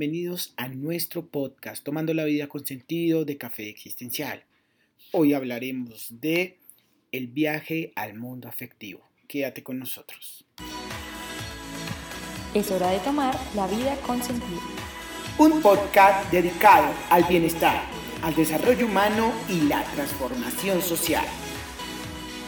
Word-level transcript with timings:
Bienvenidos 0.00 0.54
a 0.56 0.68
nuestro 0.68 1.26
podcast 1.26 1.82
Tomando 1.82 2.14
la 2.14 2.22
vida 2.22 2.46
con 2.46 2.64
sentido 2.64 3.24
de 3.24 3.36
café 3.36 3.68
existencial. 3.68 4.44
Hoy 5.10 5.34
hablaremos 5.34 6.20
de 6.20 6.56
el 7.10 7.26
viaje 7.26 7.90
al 7.96 8.14
mundo 8.14 8.46
afectivo. 8.46 9.00
Quédate 9.26 9.64
con 9.64 9.80
nosotros. 9.80 10.44
Es 12.54 12.70
hora 12.70 12.92
de 12.92 13.00
tomar 13.00 13.36
la 13.56 13.66
vida 13.66 13.96
con 14.06 14.22
sentido. 14.22 14.60
Un 15.36 15.60
podcast 15.60 16.30
dedicado 16.30 16.94
al 17.10 17.24
bienestar, 17.24 17.82
al 18.22 18.36
desarrollo 18.36 18.86
humano 18.86 19.32
y 19.48 19.62
la 19.62 19.82
transformación 19.82 20.80
social. 20.80 21.26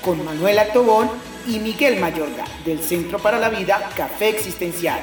Con 0.05 0.25
Manuela 0.25 0.73
Tobón 0.73 1.11
y 1.49 1.59
Miguel 1.59 1.99
Mayorga 1.99 2.45
del 2.65 2.79
Centro 2.79 3.19
para 3.19 3.41
la 3.41 3.49
Vida 3.49 3.91
Café 3.97 4.29
Existencial 4.29 5.01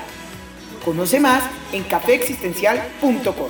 Conoce 0.87 1.19
más 1.19 1.43
en 1.73 1.83
cafeexistencial.com. 1.83 3.49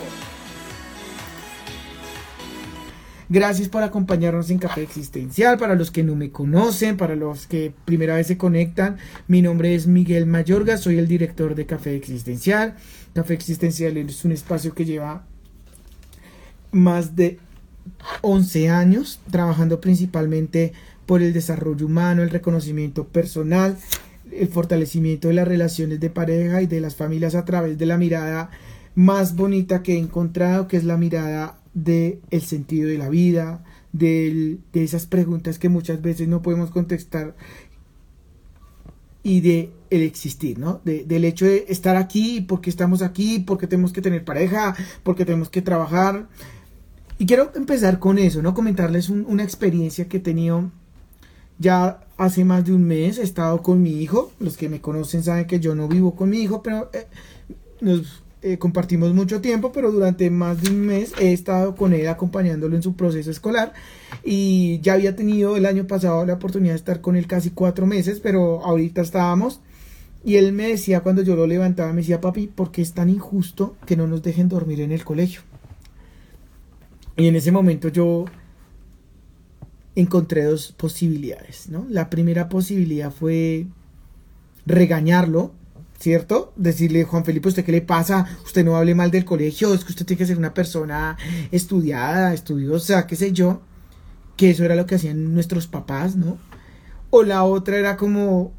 Gracias 3.30 3.70
por 3.70 3.84
acompañarnos 3.84 4.50
en 4.50 4.58
Café 4.58 4.82
Existencial. 4.82 5.60
Para 5.60 5.76
los 5.76 5.92
que 5.92 6.02
no 6.02 6.16
me 6.16 6.32
conocen, 6.32 6.98
para 6.98 7.16
los 7.16 7.46
que 7.46 7.72
primera 7.86 8.16
vez 8.16 8.26
se 8.26 8.40
conectan, 8.40 8.98
mi 9.28 9.44
nombre 9.44 9.76
es 9.76 9.86
Miguel 9.86 10.26
Mayorga, 10.26 10.78
soy 10.78 10.98
el 10.98 11.08
director 11.08 11.54
de 11.54 11.68
Café 11.68 11.96
Existencial. 11.96 12.74
Café 13.14 13.36
Existencial 13.36 13.98
es 13.98 14.26
un 14.26 14.32
espacio 14.32 14.74
que 14.74 14.86
lleva 14.86 15.28
más 16.72 17.16
de 17.16 17.38
11 18.22 18.72
años 18.72 19.20
trabajando 19.30 19.80
principalmente 19.80 20.74
por 21.06 21.22
el 21.22 21.34
desarrollo 21.34 21.86
humano, 21.86 22.24
el 22.24 22.32
reconocimiento 22.32 23.04
personal 23.04 23.78
el 24.40 24.48
fortalecimiento 24.48 25.28
de 25.28 25.36
las 25.36 25.48
relaciones 25.48 26.00
de 26.00 26.10
pareja 26.10 26.62
y 26.62 26.68
de 26.68 26.82
las 26.82 26.96
familias 26.96 27.36
a 27.36 27.46
través 27.46 27.78
de 27.78 27.86
la 27.86 27.98
mirada 27.98 28.50
más 28.96 29.36
bonita 29.36 29.84
que 29.84 29.94
he 29.94 29.98
encontrado, 29.98 30.68
que 30.68 30.78
es 30.78 30.84
la 30.84 30.98
mirada 30.98 31.60
del 31.74 32.20
el 32.32 32.42
sentido 32.42 32.90
de 32.90 32.98
la 32.98 33.10
vida, 33.10 33.64
de 33.92 34.60
esas 34.74 35.06
preguntas 35.06 35.60
que 35.60 35.70
muchas 35.70 36.02
veces 36.02 36.28
no 36.28 36.42
podemos 36.42 36.70
contestar 36.72 37.36
y 39.28 39.42
de 39.42 39.72
el 39.90 40.04
existir, 40.04 40.58
¿no? 40.58 40.80
del 40.86 41.26
hecho 41.26 41.46
de 41.46 41.66
estar 41.68 41.98
aquí, 41.98 42.40
porque 42.40 42.70
estamos 42.70 43.02
aquí, 43.02 43.40
porque 43.40 43.68
tenemos 43.68 43.92
que 43.92 44.02
tener 44.02 44.24
pareja, 44.24 44.74
porque 45.04 45.26
tenemos 45.26 45.50
que 45.50 45.62
trabajar. 45.62 46.30
Y 47.18 47.26
quiero 47.26 47.52
empezar 47.56 48.00
con 48.00 48.20
eso, 48.20 48.42
¿no? 48.42 48.54
Comentarles 48.54 49.10
una 49.10 49.44
experiencia 49.44 50.08
que 50.08 50.18
he 50.18 50.20
tenido 50.22 50.72
ya 51.60 52.02
hace 52.18 52.46
más 52.46 52.66
de 52.66 52.74
un 52.74 52.84
mes 52.84 53.18
he 53.18 53.24
estado 53.24 53.62
con 53.62 53.82
mi 53.82 54.02
hijo. 54.02 54.32
Los 54.40 54.58
que 54.58 54.70
me 54.70 54.82
conocen 54.82 55.24
saben 55.24 55.46
que 55.46 55.60
yo 55.60 55.76
no 55.76 55.88
vivo 55.88 56.16
con 56.16 56.30
mi 56.30 56.40
hijo, 56.40 56.62
pero 56.62 56.90
eh, 56.94 57.08
nos 57.82 58.24
eh, 58.42 58.58
compartimos 58.58 59.14
mucho 59.14 59.42
tiempo, 59.42 59.72
pero 59.72 59.92
durante 59.92 60.30
más 60.30 60.62
de 60.62 60.70
un 60.70 60.82
mes 60.82 61.14
he 61.20 61.34
estado 61.34 61.76
con 61.76 61.94
él 61.94 62.08
acompañándolo 62.08 62.76
en 62.76 62.84
su 62.84 62.96
proceso 62.96 63.32
escolar 63.32 63.74
y 64.24 64.80
ya 64.82 64.94
había 64.94 65.16
tenido 65.16 65.58
el 65.58 65.66
año 65.66 65.88
pasado 65.88 66.26
la 66.26 66.36
oportunidad 66.36 66.74
de 66.74 66.78
estar 66.78 67.02
con 67.02 67.16
él 67.16 67.26
casi 67.26 67.50
cuatro 67.50 67.88
meses, 67.88 68.20
pero 68.20 68.64
ahorita 68.64 69.02
estábamos 69.02 69.60
y 70.24 70.36
él 70.36 70.54
me 70.54 70.68
decía 70.68 71.02
cuando 71.02 71.24
yo 71.24 71.36
lo 71.36 71.48
levantaba, 71.48 71.94
me 71.94 72.02
decía, 72.02 72.22
papi, 72.22 72.48
¿por 72.48 72.72
qué 72.72 72.82
es 72.82 72.94
tan 72.94 73.10
injusto 73.10 73.76
que 73.86 73.96
no 73.96 74.08
nos 74.08 74.22
dejen 74.22 74.50
dormir 74.50 74.82
en 74.82 74.92
el 74.92 75.04
colegio? 75.04 75.42
Y 77.16 77.28
en 77.28 77.36
ese 77.36 77.52
momento 77.52 77.88
yo 77.88 78.26
encontré 79.98 80.44
dos 80.44 80.74
posibilidades, 80.74 81.70
¿no? 81.70 81.88
La 81.90 82.10
primera 82.12 82.50
posibilidad 82.50 83.12
fue 83.12 83.66
regañarlo, 84.68 85.54
¿cierto? 86.00 86.54
Decirle, 86.56 87.04
Juan 87.04 87.26
Felipe, 87.26 87.50
¿usted 87.50 87.66
qué 87.66 87.72
le 87.72 87.82
pasa? 87.82 88.28
Usted 88.46 88.64
no 88.64 88.76
hable 88.76 88.94
mal 88.94 89.10
del 89.10 89.26
colegio, 89.26 89.74
es 89.74 89.84
que 89.84 89.94
usted 89.94 90.06
tiene 90.06 90.20
que 90.20 90.28
ser 90.28 90.38
una 90.38 90.54
persona 90.54 91.18
estudiada, 91.52 92.36
estudiosa, 92.36 93.08
qué 93.08 93.16
sé 93.16 93.32
yo, 93.32 93.62
que 94.36 94.52
eso 94.52 94.64
era 94.64 94.76
lo 94.76 94.86
que 94.86 94.96
hacían 94.96 95.34
nuestros 95.34 95.66
papás, 95.66 96.16
¿no? 96.16 96.38
O 97.10 97.24
la 97.24 97.44
otra 97.44 97.78
era 97.78 97.98
como, 97.98 98.54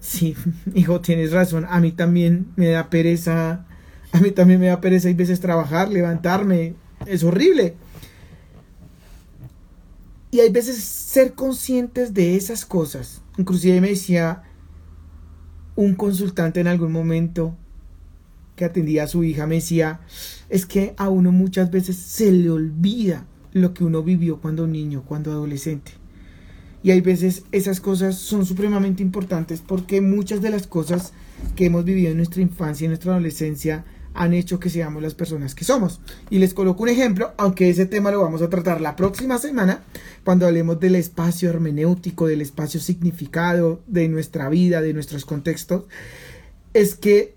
sí, 0.00 0.34
hijo, 0.74 1.02
tienes 1.02 1.32
razón, 1.32 1.66
a 1.68 1.80
mí 1.80 1.92
también 1.92 2.46
me 2.56 2.68
da 2.68 2.88
pereza, 2.88 3.66
a 4.10 4.20
mí 4.20 4.30
también 4.30 4.58
me 4.58 4.68
da 4.68 4.80
pereza 4.80 5.10
y 5.10 5.14
veces 5.14 5.40
trabajar, 5.40 5.90
levantarme, 5.90 6.76
es 7.04 7.24
horrible. 7.24 7.76
Y 10.34 10.40
hay 10.40 10.50
veces 10.50 10.82
ser 10.82 11.34
conscientes 11.34 12.12
de 12.12 12.34
esas 12.34 12.66
cosas. 12.66 13.22
Inclusive 13.38 13.80
me 13.80 13.90
decía 13.90 14.42
un 15.76 15.94
consultante 15.94 16.58
en 16.58 16.66
algún 16.66 16.90
momento 16.90 17.56
que 18.56 18.64
atendía 18.64 19.04
a 19.04 19.06
su 19.06 19.22
hija, 19.22 19.46
me 19.46 19.54
decía, 19.54 20.00
es 20.48 20.66
que 20.66 20.92
a 20.96 21.08
uno 21.08 21.30
muchas 21.30 21.70
veces 21.70 21.94
se 21.94 22.32
le 22.32 22.50
olvida 22.50 23.28
lo 23.52 23.74
que 23.74 23.84
uno 23.84 24.02
vivió 24.02 24.40
cuando 24.40 24.66
niño, 24.66 25.04
cuando 25.06 25.30
adolescente. 25.30 25.92
Y 26.82 26.90
hay 26.90 27.00
veces 27.00 27.44
esas 27.52 27.78
cosas 27.78 28.16
son 28.16 28.44
supremamente 28.44 29.04
importantes 29.04 29.62
porque 29.64 30.00
muchas 30.00 30.42
de 30.42 30.50
las 30.50 30.66
cosas 30.66 31.12
que 31.54 31.66
hemos 31.66 31.84
vivido 31.84 32.10
en 32.10 32.16
nuestra 32.16 32.42
infancia 32.42 32.82
y 32.82 32.86
en 32.86 32.90
nuestra 32.90 33.12
adolescencia 33.12 33.84
han 34.14 34.32
hecho 34.32 34.60
que 34.60 34.70
seamos 34.70 35.02
las 35.02 35.14
personas 35.14 35.54
que 35.54 35.64
somos. 35.64 36.00
Y 36.30 36.38
les 36.38 36.54
coloco 36.54 36.84
un 36.84 36.88
ejemplo, 36.88 37.32
aunque 37.36 37.68
ese 37.68 37.86
tema 37.86 38.10
lo 38.10 38.22
vamos 38.22 38.42
a 38.42 38.48
tratar 38.48 38.80
la 38.80 38.96
próxima 38.96 39.38
semana, 39.38 39.82
cuando 40.22 40.46
hablemos 40.46 40.80
del 40.80 40.94
espacio 40.94 41.50
hermenéutico, 41.50 42.26
del 42.26 42.40
espacio 42.40 42.80
significado 42.80 43.82
de 43.86 44.08
nuestra 44.08 44.48
vida, 44.48 44.80
de 44.80 44.94
nuestros 44.94 45.24
contextos, 45.24 45.84
es 46.72 46.94
que, 46.94 47.34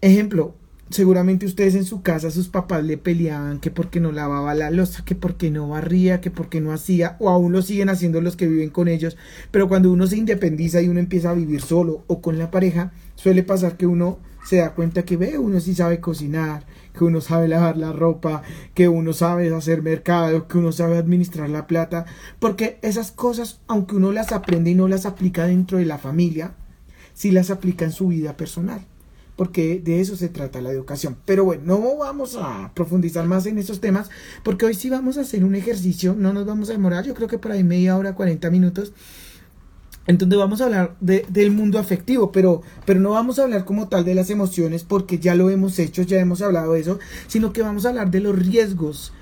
ejemplo, 0.00 0.54
seguramente 0.90 1.46
ustedes 1.46 1.74
en 1.74 1.84
su 1.84 2.02
casa, 2.02 2.30
sus 2.30 2.48
papás 2.48 2.84
le 2.84 2.96
peleaban 2.96 3.58
que 3.58 3.70
porque 3.70 4.00
no 4.00 4.12
lavaba 4.12 4.54
la 4.54 4.70
losa, 4.70 5.04
que 5.04 5.14
porque 5.14 5.50
no 5.50 5.68
barría, 5.68 6.20
que 6.20 6.30
porque 6.30 6.60
no 6.60 6.72
hacía, 6.72 7.16
o 7.18 7.28
aún 7.28 7.52
lo 7.52 7.62
siguen 7.62 7.88
haciendo 7.88 8.20
los 8.20 8.36
que 8.36 8.46
viven 8.46 8.70
con 8.70 8.88
ellos, 8.88 9.16
pero 9.50 9.68
cuando 9.68 9.90
uno 9.90 10.06
se 10.06 10.16
independiza 10.16 10.80
y 10.80 10.88
uno 10.88 11.00
empieza 11.00 11.30
a 11.30 11.34
vivir 11.34 11.60
solo 11.60 12.04
o 12.06 12.20
con 12.20 12.38
la 12.38 12.50
pareja, 12.50 12.92
suele 13.16 13.42
pasar 13.42 13.76
que 13.76 13.86
uno 13.86 14.18
se 14.44 14.56
da 14.56 14.74
cuenta 14.74 15.04
que 15.04 15.16
ve, 15.16 15.38
uno 15.38 15.60
sí 15.60 15.74
sabe 15.74 16.00
cocinar, 16.00 16.66
que 16.96 17.04
uno 17.04 17.20
sabe 17.20 17.48
lavar 17.48 17.76
la 17.76 17.92
ropa, 17.92 18.42
que 18.74 18.88
uno 18.88 19.12
sabe 19.12 19.54
hacer 19.54 19.82
mercado, 19.82 20.48
que 20.48 20.58
uno 20.58 20.72
sabe 20.72 20.98
administrar 20.98 21.48
la 21.50 21.66
plata, 21.66 22.06
porque 22.38 22.78
esas 22.82 23.12
cosas, 23.12 23.60
aunque 23.66 23.96
uno 23.96 24.12
las 24.12 24.32
aprende 24.32 24.70
y 24.70 24.74
no 24.74 24.88
las 24.88 25.06
aplica 25.06 25.46
dentro 25.46 25.78
de 25.78 25.84
la 25.84 25.98
familia, 25.98 26.54
sí 27.14 27.30
las 27.30 27.50
aplica 27.50 27.84
en 27.84 27.92
su 27.92 28.08
vida 28.08 28.36
personal 28.36 28.86
porque 29.38 29.78
de 29.78 30.00
eso 30.00 30.16
se 30.16 30.28
trata 30.28 30.60
la 30.60 30.72
educación. 30.72 31.16
Pero 31.24 31.44
bueno, 31.44 31.62
no 31.64 31.96
vamos 31.96 32.36
a 32.36 32.72
profundizar 32.74 33.24
más 33.24 33.46
en 33.46 33.58
esos 33.58 33.80
temas, 33.80 34.10
porque 34.42 34.66
hoy 34.66 34.74
sí 34.74 34.90
vamos 34.90 35.16
a 35.16 35.20
hacer 35.20 35.44
un 35.44 35.54
ejercicio, 35.54 36.16
no 36.18 36.32
nos 36.32 36.44
vamos 36.44 36.70
a 36.70 36.72
demorar, 36.72 37.04
yo 37.04 37.14
creo 37.14 37.28
que 37.28 37.38
por 37.38 37.52
ahí 37.52 37.62
media 37.62 37.96
hora, 37.96 38.16
40 38.16 38.50
minutos, 38.50 38.92
entonces 40.08 40.38
vamos 40.38 40.62
a 40.62 40.64
hablar 40.64 40.96
del 41.00 41.50
mundo 41.50 41.78
afectivo, 41.78 42.32
pero, 42.32 42.62
pero 42.86 42.98
no 42.98 43.10
vamos 43.10 43.38
a 43.38 43.42
hablar 43.42 43.66
como 43.66 43.88
tal 43.88 44.06
de 44.06 44.14
las 44.14 44.30
emociones 44.30 44.82
porque 44.82 45.18
ya 45.18 45.34
lo 45.34 45.50
hemos 45.50 45.78
hecho, 45.78 46.00
ya 46.02 46.18
hemos 46.18 46.40
hablado 46.40 46.72
de 46.72 46.80
eso, 46.80 46.98
sino 47.26 47.52
que 47.52 47.60
vamos 47.60 47.84
a 47.84 47.90
hablar 47.90 48.10
de 48.10 48.20
los 48.20 48.36
riesgos 48.36 49.12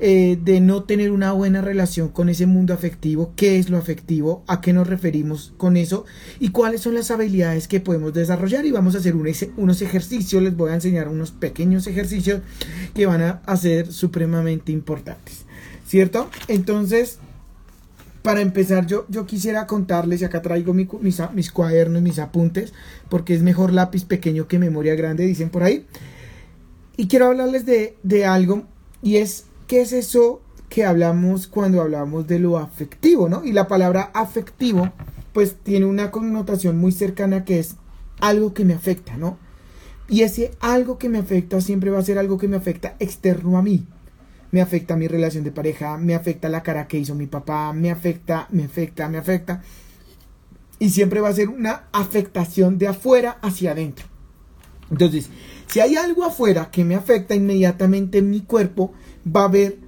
eh, 0.00 0.38
de 0.42 0.60
no 0.60 0.82
tener 0.82 1.12
una 1.12 1.32
buena 1.32 1.62
relación 1.62 2.08
con 2.08 2.28
ese 2.28 2.44
mundo 2.44 2.74
afectivo, 2.74 3.32
qué 3.36 3.58
es 3.58 3.70
lo 3.70 3.78
afectivo, 3.78 4.44
a 4.46 4.60
qué 4.60 4.74
nos 4.74 4.86
referimos 4.86 5.54
con 5.56 5.78
eso 5.78 6.04
y 6.38 6.50
cuáles 6.50 6.82
son 6.82 6.94
las 6.94 7.10
habilidades 7.10 7.66
que 7.66 7.80
podemos 7.80 8.12
desarrollar 8.12 8.66
y 8.66 8.70
vamos 8.70 8.94
a 8.94 8.98
hacer 8.98 9.14
unos 9.14 9.82
ejercicios, 9.82 10.42
les 10.42 10.54
voy 10.54 10.72
a 10.72 10.74
enseñar 10.74 11.08
unos 11.08 11.30
pequeños 11.30 11.86
ejercicios 11.86 12.42
que 12.92 13.06
van 13.06 13.40
a 13.46 13.56
ser 13.56 13.90
supremamente 13.90 14.72
importantes, 14.72 15.46
¿cierto? 15.86 16.28
Entonces 16.48 17.18
para 18.24 18.40
empezar, 18.40 18.86
yo, 18.86 19.04
yo 19.10 19.26
quisiera 19.26 19.66
contarles, 19.66 20.22
y 20.22 20.24
acá 20.24 20.40
traigo 20.40 20.72
mis, 20.72 20.88
mis 21.34 21.52
cuadernos, 21.52 22.00
mis 22.00 22.18
apuntes, 22.18 22.72
porque 23.10 23.34
es 23.34 23.42
mejor 23.42 23.70
lápiz 23.70 24.06
pequeño 24.06 24.48
que 24.48 24.58
memoria 24.58 24.94
grande, 24.94 25.26
dicen 25.26 25.50
por 25.50 25.62
ahí. 25.62 25.84
Y 26.96 27.06
quiero 27.06 27.26
hablarles 27.26 27.66
de, 27.66 27.98
de 28.02 28.24
algo, 28.24 28.62
y 29.02 29.16
es, 29.16 29.44
¿qué 29.66 29.82
es 29.82 29.92
eso 29.92 30.40
que 30.70 30.86
hablamos 30.86 31.46
cuando 31.48 31.82
hablamos 31.82 32.26
de 32.26 32.38
lo 32.38 32.56
afectivo, 32.56 33.28
¿no? 33.28 33.44
Y 33.44 33.52
la 33.52 33.68
palabra 33.68 34.10
afectivo, 34.14 34.90
pues 35.34 35.56
tiene 35.62 35.84
una 35.84 36.10
connotación 36.10 36.78
muy 36.78 36.92
cercana 36.92 37.44
que 37.44 37.58
es 37.58 37.76
algo 38.20 38.54
que 38.54 38.64
me 38.64 38.72
afecta, 38.72 39.18
¿no? 39.18 39.36
Y 40.08 40.22
ese 40.22 40.52
algo 40.60 40.96
que 40.96 41.10
me 41.10 41.18
afecta 41.18 41.60
siempre 41.60 41.90
va 41.90 41.98
a 41.98 42.02
ser 42.02 42.16
algo 42.16 42.38
que 42.38 42.48
me 42.48 42.56
afecta 42.56 42.96
externo 43.00 43.58
a 43.58 43.62
mí 43.62 43.86
me 44.54 44.62
afecta 44.62 44.94
mi 44.94 45.08
relación 45.08 45.42
de 45.42 45.50
pareja, 45.50 45.98
me 45.98 46.14
afecta 46.14 46.48
la 46.48 46.62
cara 46.62 46.86
que 46.86 46.96
hizo 46.96 47.16
mi 47.16 47.26
papá, 47.26 47.72
me 47.72 47.90
afecta, 47.90 48.46
me 48.52 48.62
afecta, 48.62 49.08
me 49.08 49.18
afecta. 49.18 49.64
Y 50.78 50.90
siempre 50.90 51.20
va 51.20 51.28
a 51.28 51.32
ser 51.32 51.48
una 51.48 51.88
afectación 51.90 52.78
de 52.78 52.86
afuera 52.86 53.38
hacia 53.42 53.72
adentro. 53.72 54.06
Entonces, 54.92 55.28
si 55.66 55.80
hay 55.80 55.96
algo 55.96 56.22
afuera 56.22 56.70
que 56.70 56.84
me 56.84 56.94
afecta 56.94 57.34
inmediatamente 57.34 58.18
en 58.18 58.30
mi 58.30 58.42
cuerpo, 58.42 58.92
va 59.26 59.40
a 59.40 59.46
haber 59.46 59.78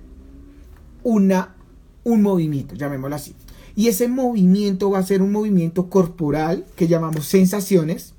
una, 1.05 1.55
un 2.03 2.23
movimiento, 2.23 2.75
llamémoslo 2.75 3.15
así. 3.15 3.37
Y 3.77 3.87
ese 3.87 4.09
movimiento 4.09 4.91
va 4.91 4.99
a 4.99 5.05
ser 5.05 5.23
un 5.23 5.31
movimiento 5.31 5.89
corporal 5.89 6.67
que 6.75 6.89
llamamos 6.89 7.27
sensaciones 7.27 8.15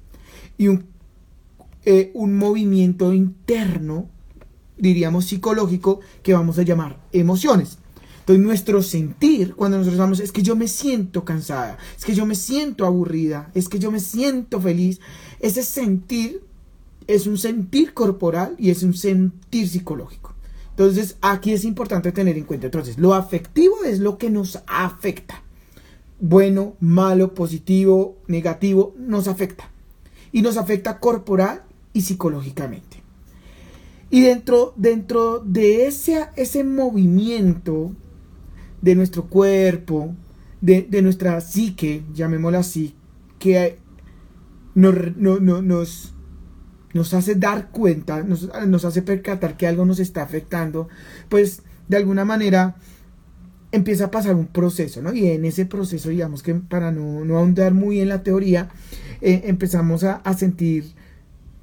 y 0.58 0.70
un 0.70 0.86
eh, 1.90 2.12
un 2.14 2.38
movimiento 2.38 3.14
interno, 3.14 4.10
diríamos 4.77 5.25
psicológico, 5.25 6.00
que 6.24 6.33
vamos 6.33 6.59
a 6.59 6.63
llamar 6.63 7.00
emociones. 7.12 7.79
Entonces 8.19 8.45
nuestro 8.45 8.83
sentir, 8.83 9.56
cuando 9.56 9.77
nosotros 9.77 10.00
vamos, 10.00 10.19
es 10.19 10.31
que 10.31 10.44
yo 10.44 10.56
me 10.56 10.68
siento 10.68 11.24
cansada, 11.24 11.77
es 11.97 12.03
que 12.03 12.13
yo 12.13 12.25
me 12.25 12.35
siento 12.35 12.85
aburrida, 12.85 13.51
es 13.53 13.69
que 13.69 13.79
yo 13.79 13.89
me 13.89 14.01
siento 14.01 14.59
feliz, 14.59 15.00
ese 15.39 15.63
sentir 15.63 16.41
es 17.07 17.25
un 17.25 17.38
sentir 17.38 17.94
corporal 17.94 18.56
y 18.57 18.69
es 18.69 18.83
un 18.83 18.94
sentir 18.94 19.69
psicológico. 19.69 20.35
Entonces 20.71 21.15
aquí 21.21 21.53
es 21.53 21.63
importante 21.63 22.12
tener 22.12 22.38
en 22.38 22.44
cuenta, 22.44 22.68
entonces 22.68 22.97
lo 22.97 23.13
afectivo 23.13 23.83
es 23.83 24.00
lo 24.00 24.18
que 24.18 24.29
nos 24.29 24.59
afecta. 24.68 25.41
Bueno, 26.19 26.75
malo, 26.79 27.33
positivo, 27.33 28.18
negativo, 28.27 28.94
nos 28.97 29.27
afecta. 29.27 29.69
Y 30.31 30.41
nos 30.41 30.57
afecta 30.57 31.00
corporal 31.00 31.63
y 31.94 32.01
psicológicamente. 32.01 32.87
Y 34.09 34.21
dentro, 34.21 34.74
dentro 34.77 35.39
de 35.39 35.88
ese, 35.88 36.27
ese 36.36 36.63
movimiento 36.63 37.92
de 38.81 38.95
nuestro 38.95 39.25
cuerpo, 39.25 40.15
de, 40.62 41.01
nuestra 41.01 41.42
psique, 41.42 42.04
llamémosla 42.13 42.59
así, 42.59 42.95
que 43.38 43.80
nos, 44.75 45.18
nos, 45.18 46.13
nos 46.94 47.13
hace 47.13 47.36
dar 47.36 47.69
cuenta, 47.71 48.24
nos, 48.24 48.86
hace 48.86 49.01
percatar 49.01 49.57
que 49.57 49.68
algo 49.68 49.86
nos 49.86 50.00
está 50.00 50.24
afectando, 50.24 50.88
pues 51.27 51.63
de 51.89 51.98
alguna 51.98 52.24
manera 52.24 52.77
empieza 53.74 54.06
a 54.06 54.12
pasar 54.12 54.36
un 54.36 54.48
proceso, 54.48 55.01
¿no? 55.01 55.13
Y 55.13 55.27
en 55.27 55.44
ese 55.44 55.65
proceso, 55.65 56.10
digamos 56.10 56.44
que 56.44 56.56
para 56.56 56.92
no, 56.92 57.25
no 57.25 57.38
ahondar 57.38 57.74
muy 57.74 58.00
en 58.00 58.07
la 58.07 58.24
teoría, 58.24 58.69
eh, 59.21 59.44
empezamos 59.45 60.06
a 60.06 60.33
sentir 60.33 60.95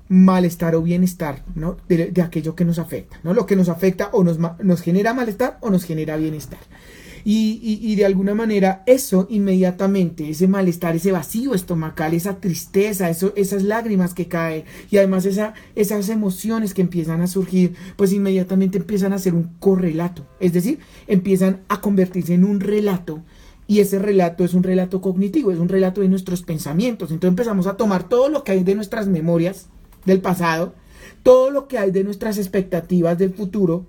malestar 0.08 0.74
o 0.74 0.82
bienestar, 0.82 1.44
¿no? 1.54 1.76
De, 1.88 2.12
aquello 2.22 2.54
que 2.54 2.64
nos 2.64 2.78
afecta, 2.78 3.18
¿no? 3.22 3.34
Lo 3.34 3.46
que 3.46 3.56
nos 3.56 3.68
afecta 3.68 4.10
o 4.12 4.22
nos, 4.22 4.38
nos 4.38 4.80
genera 4.82 5.14
malestar 5.14 5.58
o 5.60 5.70
nos 5.70 5.84
genera 5.84 6.16
bienestar. 6.16 6.60
Y, 7.26 7.96
de 7.96 8.04
alguna 8.04 8.34
manera 8.34 8.82
eso 8.86 9.26
inmediatamente, 9.30 10.28
ese 10.28 10.46
malestar, 10.46 10.94
ese 10.94 11.10
vacío 11.10 11.54
estomacal, 11.54 12.12
esa 12.12 12.38
tristeza, 12.38 13.08
eso, 13.08 13.32
esas 13.34 13.62
lágrimas 13.62 14.12
que 14.12 14.28
caen 14.28 14.64
y 14.90 14.98
además 14.98 15.24
esa, 15.24 15.54
esas 15.74 16.10
emociones 16.10 16.74
que 16.74 16.82
empiezan 16.82 17.22
a 17.22 17.26
surgir, 17.26 17.74
pues 17.96 18.12
inmediatamente 18.12 18.76
empiezan 18.76 19.14
a 19.14 19.18
ser 19.18 19.34
un 19.34 19.54
correlato, 19.58 20.26
es 20.38 20.52
decir, 20.52 20.80
empiezan 21.06 21.62
a 21.68 21.80
convertirse 21.80 22.34
en 22.34 22.44
un 22.44 22.60
relato 22.60 23.22
y 23.66 23.80
ese 23.80 23.98
relato 23.98 24.44
es 24.44 24.52
un 24.52 24.62
relato 24.62 25.00
cognitivo, 25.00 25.50
es 25.50 25.58
un 25.58 25.70
relato 25.70 26.02
de 26.02 26.08
nuestros 26.08 26.42
pensamientos. 26.42 27.10
Entonces 27.10 27.32
empezamos 27.32 27.66
a 27.66 27.78
tomar 27.78 28.06
todo 28.06 28.28
lo 28.28 28.44
que 28.44 28.52
hay 28.52 28.64
de 28.64 28.74
nuestras 28.74 29.06
memorias 29.06 29.70
del 30.04 30.20
pasado, 30.20 30.74
todo 31.22 31.50
lo 31.50 31.68
que 31.68 31.78
hay 31.78 31.90
de 31.90 32.04
nuestras 32.04 32.38
expectativas 32.38 33.18
del 33.18 33.32
futuro 33.32 33.86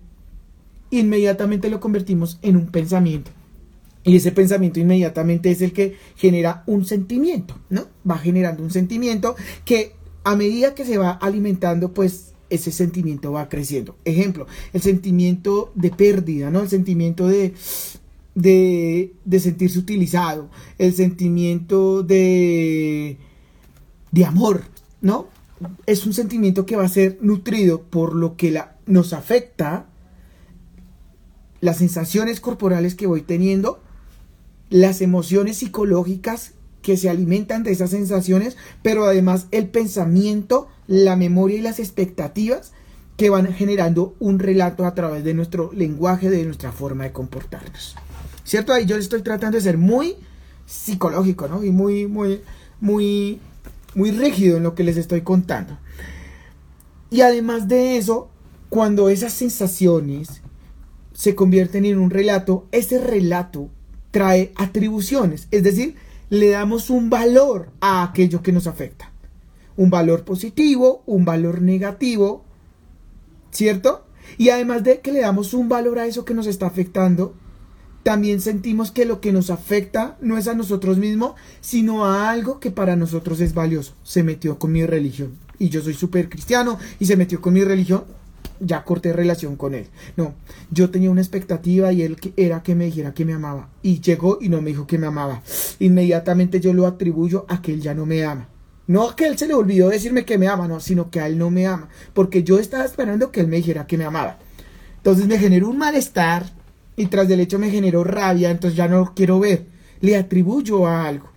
inmediatamente 0.92 1.70
lo 1.70 1.80
convertimos 1.80 2.40
en 2.42 2.56
un 2.56 2.68
pensamiento. 2.68 3.32
Y 4.04 4.16
ese 4.16 4.32
pensamiento 4.32 4.80
inmediatamente 4.80 5.50
es 5.50 5.62
el 5.62 5.74
que 5.74 5.98
genera 6.16 6.64
un 6.68 6.86
sentimiento, 6.86 7.58
¿no? 7.70 7.88
Va 8.10 8.18
generando 8.18 8.62
un 8.62 8.70
sentimiento 8.70 9.36
que 9.66 9.94
a 10.24 10.36
medida 10.36 10.76
que 10.76 10.86
se 10.86 10.98
va 10.98 11.12
alimentando, 11.12 11.92
pues 11.92 12.34
ese 12.50 12.72
sentimiento 12.72 13.32
va 13.32 13.50
creciendo. 13.50 13.98
Ejemplo, 14.06 14.46
el 14.74 14.82
sentimiento 14.82 15.72
de 15.74 15.90
pérdida, 15.90 16.52
¿no? 16.52 16.62
El 16.62 16.70
sentimiento 16.70 17.28
de, 17.28 17.56
de, 18.36 19.14
de 19.26 19.40
sentirse 19.40 19.80
utilizado, 19.80 20.50
el 20.78 20.94
sentimiento 20.94 22.04
de, 22.04 23.18
de 24.12 24.26
amor, 24.26 24.62
¿no? 25.02 25.28
Es 25.86 26.06
un 26.06 26.14
sentimiento 26.14 26.66
que 26.66 26.76
va 26.76 26.84
a 26.84 26.90
ser 26.90 27.18
nutrido 27.22 27.82
por 27.84 28.16
lo 28.16 28.36
que 28.36 28.52
la, 28.52 28.76
nos 28.86 29.14
afecta 29.14 29.88
las 31.62 31.78
sensaciones 31.78 32.40
corporales 32.40 32.96
que 32.96 33.08
voy 33.08 33.22
teniendo, 33.22 33.82
las 34.70 35.02
emociones 35.02 35.58
psicológicas 35.58 36.54
que 36.82 36.98
se 36.98 37.10
alimentan 37.10 37.64
de 37.64 37.72
esas 37.72 37.90
sensaciones, 37.90 38.58
pero 38.84 39.06
además 39.06 39.48
el 39.52 39.70
pensamiento, 39.70 40.68
la 40.88 41.16
memoria 41.16 41.58
y 41.58 41.62
las 41.62 41.80
expectativas 41.80 42.74
que 43.18 43.30
van 43.30 43.52
generando 43.54 44.16
un 44.20 44.40
relato 44.40 44.86
a 44.86 44.94
través 44.94 45.24
de 45.24 45.34
nuestro 45.34 45.72
lenguaje, 45.74 46.30
de 46.30 46.46
nuestra 46.46 46.72
forma 46.72 47.06
de 47.06 47.12
comportarnos. 47.12 47.96
¿Cierto? 48.44 48.74
Ahí 48.74 48.86
yo 48.86 48.98
estoy 48.98 49.24
tratando 49.24 49.58
de 49.58 49.64
ser 49.64 49.78
muy 49.78 50.16
psicológico, 50.66 51.48
¿no? 51.48 51.64
Y 51.64 51.72
muy, 51.72 52.06
muy, 52.08 52.42
muy, 52.80 53.40
muy 53.96 54.12
rígido 54.12 54.58
en 54.58 54.64
lo 54.64 54.76
que 54.76 54.84
les 54.84 54.98
estoy 54.98 55.22
contando. 55.22 55.80
Y 57.10 57.22
además 57.22 57.68
de 57.68 57.98
eso, 57.98 58.30
cuando 58.70 59.10
esas 59.10 59.34
sensaciones 59.34 60.42
se 61.14 61.34
convierten 61.34 61.86
en 61.86 61.98
un 61.98 62.10
relato, 62.10 62.68
ese 62.72 63.00
relato 63.00 63.70
trae 64.12 64.52
atribuciones, 64.56 65.48
es 65.52 65.64
decir, 65.64 65.96
le 66.30 66.50
damos 66.50 66.90
un 66.90 67.10
valor 67.10 67.70
a 67.80 68.04
aquello 68.04 68.42
que 68.42 68.52
nos 68.52 68.68
afecta. 68.68 69.12
Un 69.78 69.90
valor 69.90 70.24
positivo, 70.24 71.04
un 71.06 71.26
valor 71.26 71.62
negativo, 71.62 72.44
¿cierto? 73.52 74.06
Y 74.38 74.50
además 74.50 74.84
de 74.84 75.00
que 75.02 75.12
le 75.12 75.22
damos 75.22 75.54
un 75.54 75.70
valor 75.70 76.00
a 76.00 76.06
eso 76.06 76.26
que 76.26 76.34
nos 76.34 76.48
está 76.48 76.66
afectando, 76.66 77.36
también 78.06 78.40
sentimos 78.40 78.92
que 78.92 79.04
lo 79.04 79.20
que 79.20 79.34
nos 79.34 79.50
afecta 79.50 80.16
no 80.22 80.38
es 80.38 80.48
a 80.48 80.54
nosotros 80.54 81.00
mismos, 81.00 81.34
sino 81.60 82.06
a 82.06 82.30
algo 82.30 82.60
que 82.60 82.70
para 82.70 82.96
nosotros 82.96 83.42
es 83.42 83.56
valioso. 83.56 83.96
Se 84.04 84.22
metió 84.22 84.60
con 84.60 84.72
mi 84.72 84.86
religión. 84.86 85.32
Y 85.58 85.70
yo 85.70 85.82
soy 85.82 85.96
súper 85.96 86.30
cristiano 86.30 86.78
y 87.00 87.08
se 87.08 87.18
metió 87.18 87.42
con 87.42 87.56
mi 87.56 87.64
religión 87.64 88.04
ya 88.60 88.84
corté 88.84 89.12
relación 89.12 89.56
con 89.56 89.74
él. 89.74 89.88
No, 90.18 90.36
yo 90.70 90.92
tenía 90.92 91.10
una 91.10 91.22
expectativa 91.22 91.92
y 91.94 92.04
él 92.04 92.16
era 92.38 92.62
que 92.62 92.76
me 92.76 92.86
dijera 92.86 93.16
que 93.16 93.26
me 93.26 93.34
amaba. 93.34 93.70
Y 93.82 94.02
llegó 94.02 94.38
y 94.40 94.50
no 94.50 94.62
me 94.62 94.70
dijo 94.70 94.86
que 94.86 95.00
me 95.00 95.08
amaba. 95.08 95.42
Inmediatamente 95.80 96.60
yo 96.60 96.74
lo 96.74 96.86
atribuyo 96.86 97.48
a 97.50 97.64
que 97.64 97.74
él 97.74 97.82
ya 97.82 97.96
no 97.96 98.06
me 98.06 98.24
ama. 98.24 98.48
No 98.86 99.10
a 99.10 99.16
que 99.16 99.26
él 99.26 99.36
se 99.36 99.48
le 99.48 99.56
olvidó 99.56 99.90
decirme 99.90 100.26
que 100.26 100.38
me 100.38 100.48
ama, 100.48 100.68
no, 100.68 100.80
sino 100.80 101.10
que 101.10 101.22
a 101.22 101.26
él 101.28 101.40
no 101.40 101.50
me 101.50 101.66
ama. 101.66 101.90
Porque 102.14 102.44
yo 102.44 102.60
estaba 102.60 102.86
esperando 102.86 103.32
que 103.32 103.40
él 103.40 103.48
me 103.48 103.58
dijera 103.58 103.88
que 103.88 103.98
me 103.98 104.06
amaba. 104.06 104.38
Entonces 104.98 105.26
me 105.26 105.40
generó 105.40 105.70
un 105.70 105.80
malestar 105.80 106.54
y 106.98 107.08
tras 107.08 107.28
del 107.28 107.40
hecho 107.40 107.60
me 107.60 107.70
generó 107.70 108.04
rabia, 108.04 108.52
entonces 108.52 108.78
ya 108.78 108.88
no 108.88 109.00
lo 109.00 109.14
quiero 109.14 109.40
ver. 109.40 109.66
Le 110.02 110.18
atribuyo 110.18 110.88
a 110.88 111.08
algo. 111.08 111.32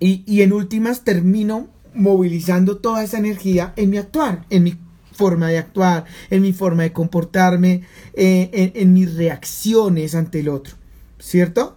Y, 0.00 0.22
y 0.26 0.42
en 0.42 0.52
últimas 0.52 1.04
termino 1.04 1.68
movilizando 1.94 2.78
toda 2.78 3.04
esa 3.04 3.18
energía 3.18 3.72
en 3.76 3.90
mi 3.90 3.98
actuar, 3.98 4.44
en 4.50 4.64
mi 4.64 4.78
forma 5.14 5.48
de 5.48 5.58
actuar, 5.58 6.04
en 6.30 6.42
mi 6.42 6.52
forma 6.52 6.82
de 6.82 6.92
comportarme, 6.92 7.82
eh, 8.14 8.72
en, 8.74 8.92
mis 8.92 9.14
reacciones 9.14 10.14
ante 10.14 10.40
el 10.40 10.48
otro, 10.48 10.74
¿cierto? 11.18 11.76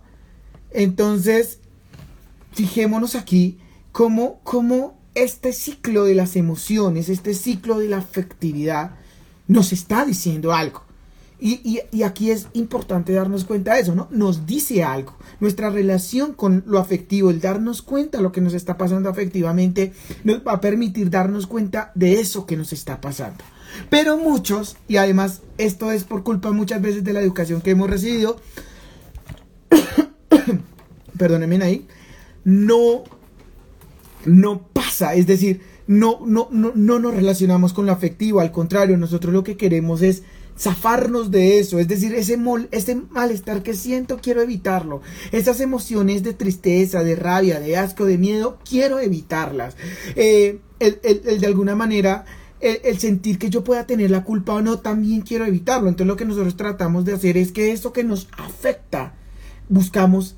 Entonces, 0.71 1.59
fijémonos 2.51 3.15
aquí 3.15 3.59
cómo, 3.91 4.41
cómo 4.43 4.99
este 5.15 5.53
ciclo 5.53 6.05
de 6.05 6.15
las 6.15 6.35
emociones, 6.35 7.09
este 7.09 7.33
ciclo 7.33 7.79
de 7.79 7.89
la 7.89 7.97
afectividad, 7.97 8.95
nos 9.47 9.71
está 9.71 10.05
diciendo 10.05 10.53
algo. 10.53 10.83
Y, 11.39 11.81
aquí 12.03 12.31
es 12.31 12.47
importante 12.53 13.13
darnos 13.13 13.45
cuenta 13.45 13.75
de 13.75 13.81
eso, 13.81 13.93
¿no? 13.93 14.07
Nos 14.09 14.47
dice 14.47 14.83
algo. 14.83 15.15
Nuestra 15.39 15.69
relación 15.69 16.33
con 16.33 16.63
lo 16.65 16.79
afectivo, 16.79 17.29
el 17.29 17.39
darnos 17.39 17.83
cuenta 17.83 18.17
de 18.17 18.23
lo 18.23 18.31
que 18.31 18.41
nos 18.41 18.55
está 18.55 18.77
pasando 18.77 19.07
afectivamente, 19.09 19.93
nos 20.23 20.39
va 20.39 20.53
a 20.53 20.61
permitir 20.61 21.11
darnos 21.11 21.45
cuenta 21.45 21.91
de 21.93 22.19
eso 22.19 22.47
que 22.47 22.57
nos 22.57 22.73
está 22.73 22.99
pasando. 23.01 23.43
Pero 23.91 24.17
muchos, 24.17 24.77
y 24.87 24.97
además 24.97 25.41
esto 25.59 25.91
es 25.91 26.05
por 26.05 26.23
culpa 26.23 26.51
muchas 26.51 26.81
veces 26.81 27.03
de 27.03 27.13
la 27.13 27.21
educación 27.21 27.61
que 27.61 27.71
hemos 27.71 27.89
recibido, 27.89 28.37
perdónenme 31.17 31.63
ahí, 31.63 31.87
no, 32.43 33.03
no 34.25 34.67
pasa, 34.73 35.13
es 35.13 35.27
decir, 35.27 35.61
no, 35.85 36.21
no, 36.25 36.47
no, 36.51 36.71
no 36.73 36.97
nos 36.97 37.13
relacionamos 37.13 37.73
con 37.73 37.85
lo 37.85 37.91
afectivo, 37.91 38.39
al 38.39 38.51
contrario, 38.51 38.97
nosotros 38.97 39.33
lo 39.33 39.43
que 39.43 39.57
queremos 39.57 40.01
es 40.01 40.23
zafarnos 40.57 41.29
de 41.31 41.59
eso, 41.59 41.79
es 41.79 41.87
decir, 41.87 42.15
ese, 42.15 42.39
ese 42.71 42.95
malestar 42.95 43.63
que 43.63 43.73
siento, 43.73 44.19
quiero 44.21 44.41
evitarlo. 44.41 45.01
Esas 45.31 45.59
emociones 45.61 46.23
de 46.23 46.33
tristeza, 46.33 47.03
de 47.03 47.15
rabia, 47.15 47.59
de 47.59 47.77
asco, 47.77 48.05
de 48.05 48.17
miedo, 48.17 48.57
quiero 48.67 48.99
evitarlas. 48.99 49.75
Eh, 50.15 50.59
el, 50.79 50.99
el, 51.03 51.39
de 51.39 51.47
alguna 51.47 51.75
manera, 51.75 52.25
el, 52.59 52.97
sentir 52.99 53.37
que 53.37 53.49
yo 53.49 53.63
pueda 53.63 53.85
tener 53.85 54.11
la 54.11 54.23
culpa 54.23 54.53
o 54.53 54.61
no, 54.61 54.79
también 54.79 55.21
quiero 55.21 55.45
evitarlo. 55.45 55.89
Entonces 55.89 56.07
lo 56.07 56.15
que 56.15 56.25
nosotros 56.25 56.57
tratamos 56.57 57.05
de 57.05 57.13
hacer 57.13 57.37
es 57.37 57.51
que 57.51 57.71
eso 57.71 57.93
que 57.93 58.03
nos 58.03 58.27
afecta, 58.37 59.13
buscamos 59.69 60.35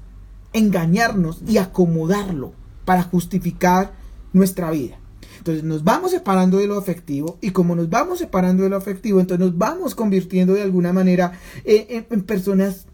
engañarnos 0.51 1.41
y 1.47 1.57
acomodarlo 1.57 2.53
para 2.85 3.03
justificar 3.03 3.93
nuestra 4.33 4.71
vida. 4.71 4.99
Entonces 5.39 5.63
nos 5.63 5.83
vamos 5.83 6.11
separando 6.11 6.57
de 6.57 6.67
lo 6.67 6.77
afectivo 6.77 7.37
y 7.41 7.51
como 7.51 7.75
nos 7.75 7.89
vamos 7.89 8.19
separando 8.19 8.63
de 8.63 8.69
lo 8.69 8.77
afectivo, 8.77 9.19
entonces 9.19 9.45
nos 9.45 9.57
vamos 9.57 9.95
convirtiendo 9.95 10.53
de 10.53 10.61
alguna 10.61 10.93
manera 10.93 11.31
eh, 11.63 12.05
en, 12.09 12.21
personas 12.23 12.85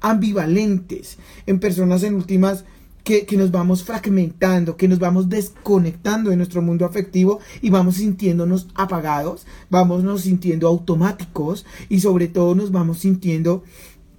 ambivalentes, 0.00 1.18
en 1.46 1.58
personas 1.60 2.02
en 2.04 2.14
últimas 2.14 2.64
que, 3.04 3.26
que, 3.26 3.36
nos 3.36 3.50
vamos 3.50 3.82
fragmentando, 3.82 4.76
que 4.76 4.86
nos 4.86 5.00
vamos 5.00 5.28
desconectando 5.28 6.30
de 6.30 6.36
nuestro 6.36 6.62
mundo 6.62 6.86
afectivo 6.86 7.40
y 7.60 7.70
vamos 7.70 7.96
sintiéndonos 7.96 8.68
apagados, 8.76 9.44
vamos 9.70 10.04
nos 10.04 10.22
sintiendo 10.22 10.68
automáticos 10.68 11.66
y 11.88 11.98
sobre 11.98 12.28
todo 12.28 12.54
nos 12.54 12.70
vamos 12.70 12.98
sintiendo 12.98 13.64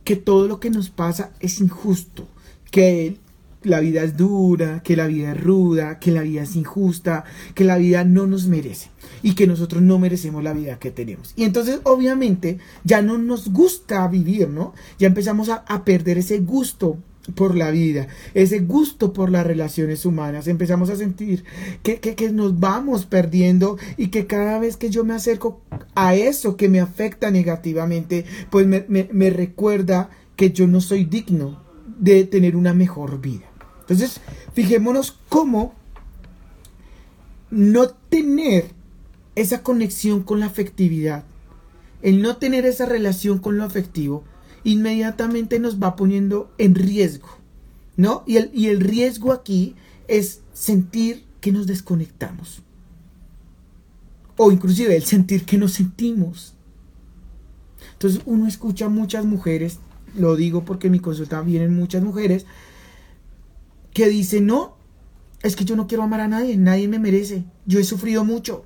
que 0.03 0.17
todo 0.17 0.50
lo 0.50 0.60
que 0.60 0.70
nos 0.70 0.89
pasa 0.89 1.32
es 1.39 1.62
injusto, 1.62 2.27
que 2.72 3.23
la 3.63 3.79
vida 3.79 4.03
es 4.03 4.17
dura, 4.17 4.82
que 4.84 4.96
la 4.96 5.08
vida 5.08 5.32
es 5.32 5.41
ruda, 5.41 6.00
que 6.00 6.12
la 6.12 6.22
vida 6.22 6.43
es 6.43 6.55
injusta, 6.55 7.24
que 7.55 7.63
la 7.63 7.77
vida 7.77 8.03
no 8.03 8.27
nos 8.27 8.48
merece 8.48 8.89
y 9.22 9.36
que 9.36 9.48
nosotros 9.48 9.82
no 9.82 10.00
merecemos 10.00 10.43
la 10.43 10.53
vida 10.53 10.79
que 10.79 10.91
tenemos. 10.91 11.34
Y 11.36 11.43
entonces 11.43 11.79
obviamente 11.84 12.60
ya 12.84 13.01
no 13.01 13.17
nos 13.17 13.51
gusta 13.51 14.08
vivir, 14.08 14.50
¿no? 14.50 14.74
Ya 15.00 15.08
empezamos 15.08 15.50
a, 15.50 15.63
perder 15.86 16.17
ese 16.17 16.39
gusto 16.39 16.98
por 17.36 17.55
la 17.55 17.72
vida, 17.72 18.08
ese 18.34 18.60
gusto 18.60 19.13
por 19.13 19.29
las 19.29 19.48
relaciones 19.48 20.05
humanas. 20.05 20.48
Empezamos 20.48 20.89
a 20.89 20.96
sentir 20.96 21.46
que, 21.82 22.00
que, 22.00 22.32
nos 22.32 22.60
vamos 22.60 23.05
perdiendo 23.05 23.77
y 23.98 24.08
que 24.08 24.27
cada 24.27 24.60
vez 24.60 24.77
que 24.77 24.89
yo 24.89 25.03
me 25.03 25.13
acerco 25.13 25.62
a 25.96 26.15
eso 26.15 26.58
que 26.58 26.70
me 26.70 26.82
afecta 26.82 27.32
negativamente, 27.32 28.25
pues 28.50 28.67
me, 28.67 28.86
me 28.89 29.29
recuerda 29.29 30.10
que 30.36 30.51
yo 30.51 30.67
no 30.67 30.82
soy 30.82 31.05
digno 31.05 31.62
de 32.00 32.25
tener 32.25 32.55
una 32.55 32.74
mejor 32.74 33.22
vida. 33.22 33.53
Entonces, 33.84 34.22
fijémonos 34.54 35.18
cómo 35.30 35.74
no 37.52 37.90
tener 37.90 38.72
esa 39.36 39.62
conexión 39.62 40.24
con 40.24 40.40
la 40.40 40.46
afectividad, 40.46 41.25
el 42.02 42.22
no 42.22 42.38
tener 42.38 42.66
esa 42.66 42.86
relación 42.86 43.40
con 43.40 43.58
lo 43.58 43.63
afectivo, 43.63 44.24
inmediatamente 44.63 45.60
nos 45.60 45.82
va 45.82 45.96
poniendo 45.96 46.52
en 46.58 46.75
riesgo, 46.75 47.28
¿no? 47.98 48.24
Y 48.25 48.38
el, 48.38 48.52
y 48.54 48.68
el 48.68 48.80
riesgo 48.80 49.32
aquí 49.32 49.75
es 50.08 50.42
sentir 50.54 51.25
que 51.42 51.52
nos 51.52 51.68
desconectamos. 51.68 52.62
O 54.38 54.52
inclusive 54.52 54.96
el 54.96 55.04
sentir 55.04 55.46
que 55.46 55.58
nos 55.58 55.74
sentimos. 55.74 56.54
Entonces 57.94 58.22
uno 58.25 58.48
escucha 58.48 58.86
a 58.86 58.90
muchas 58.90 59.25
mujeres, 59.25 59.80
lo 60.16 60.36
digo 60.36 60.63
porque 60.63 60.88
en 60.88 60.94
mi 60.94 61.00
consulta 61.00 61.42
vienen 61.42 61.75
muchas 61.75 62.02
mujeres, 62.02 62.46
que 63.94 64.10
dice, 64.10 64.42
no, 64.42 64.76
es 65.42 65.56
que 65.56 65.66
yo 65.66 65.76
no 65.76 65.88
quiero 65.88 66.04
amar 66.04 66.22
a 66.22 66.28
nadie, 66.28 66.58
nadie 66.58 66.88
me 66.88 67.00
merece, 67.00 67.46
yo 67.66 67.80
he 67.80 67.84
sufrido 67.84 68.24
mucho. 68.24 68.66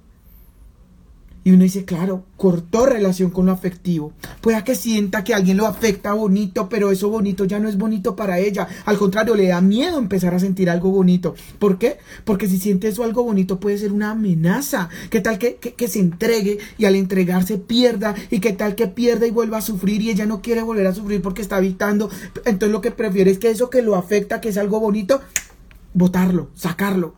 Y 1.48 1.52
uno 1.52 1.64
dice, 1.64 1.86
claro, 1.86 2.26
cortó 2.36 2.86
relación 2.86 3.30
con 3.30 3.46
lo 3.46 3.54
afectivo. 3.54 4.12
Pueda 4.42 4.66
que 4.66 4.76
sienta 4.76 5.24
que 5.24 5.34
alguien 5.34 5.56
lo 5.56 5.66
afecta 5.66 6.12
bonito, 6.12 6.68
pero 6.68 6.92
eso 6.92 7.08
bonito 7.08 7.46
ya 7.46 7.58
no 7.58 7.70
es 7.70 7.78
bonito 7.78 8.18
para 8.18 8.38
ella. 8.38 8.68
Al 8.84 8.98
contrario, 8.98 9.34
le 9.34 9.48
da 9.48 9.62
miedo 9.62 9.98
empezar 9.98 10.34
a 10.34 10.42
sentir 10.42 10.70
algo 10.70 10.92
bonito. 10.92 11.36
¿Por 11.58 11.78
qué? 11.78 12.00
Porque 12.26 12.50
si 12.50 12.60
siente 12.60 12.90
eso 12.90 13.06
algo 13.06 13.24
bonito 13.24 13.62
puede 13.62 13.78
ser 13.78 13.94
una 13.94 14.12
amenaza. 14.12 14.90
¿Qué 15.10 15.22
tal 15.22 15.40
que, 15.40 15.56
que, 15.56 15.88
se 15.88 16.02
entregue 16.02 16.58
y 16.78 16.84
al 16.84 16.96
entregarse 16.96 17.58
pierda? 17.58 18.14
¿Y 18.30 18.42
qué 18.42 18.52
tal 18.52 18.76
que 18.76 18.88
pierda 18.88 19.26
y 19.26 19.32
vuelva 19.32 19.60
a 19.60 19.62
sufrir 19.62 20.02
y 20.02 20.10
ella 20.10 20.26
no 20.26 20.42
quiere 20.42 20.64
volver 20.64 20.88
a 20.88 20.94
sufrir 20.94 21.22
porque 21.22 21.44
está 21.44 21.60
evitando? 21.60 22.10
Entonces 22.44 22.74
lo 22.74 22.82
que 22.82 22.92
prefiere 22.92 23.32
es 23.32 23.40
que 23.40 23.52
eso 23.52 23.70
que 23.70 23.82
lo 23.82 23.96
afecta, 23.96 24.42
que 24.42 24.50
es 24.50 24.58
algo 24.58 24.82
bonito, 24.82 25.22
botarlo, 25.94 26.50
sacarlo. 26.56 27.16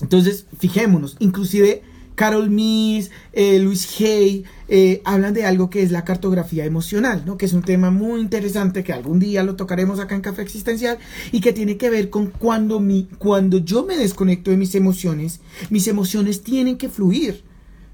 Entonces, 0.00 0.46
fijémonos, 0.58 1.14
inclusive 1.20 1.93
Carol 2.14 2.48
Miss, 2.50 3.10
eh, 3.32 3.58
Luis 3.58 4.00
Hay, 4.00 4.44
eh, 4.68 5.02
hablan 5.04 5.34
de 5.34 5.44
algo 5.44 5.68
que 5.68 5.82
es 5.82 5.90
la 5.90 6.04
cartografía 6.04 6.64
emocional, 6.64 7.24
¿no? 7.26 7.36
que 7.36 7.46
es 7.46 7.52
un 7.52 7.62
tema 7.62 7.90
muy 7.90 8.20
interesante 8.20 8.84
que 8.84 8.92
algún 8.92 9.18
día 9.18 9.42
lo 9.42 9.56
tocaremos 9.56 9.98
acá 9.98 10.14
en 10.14 10.20
Café 10.20 10.42
Existencial 10.42 10.98
y 11.32 11.40
que 11.40 11.52
tiene 11.52 11.76
que 11.76 11.90
ver 11.90 12.10
con 12.10 12.28
cuando, 12.28 12.80
mi, 12.80 13.08
cuando 13.18 13.58
yo 13.58 13.84
me 13.84 13.96
desconecto 13.96 14.50
de 14.50 14.56
mis 14.56 14.74
emociones, 14.74 15.40
mis 15.70 15.88
emociones 15.88 16.42
tienen 16.42 16.78
que 16.78 16.88
fluir, 16.88 17.42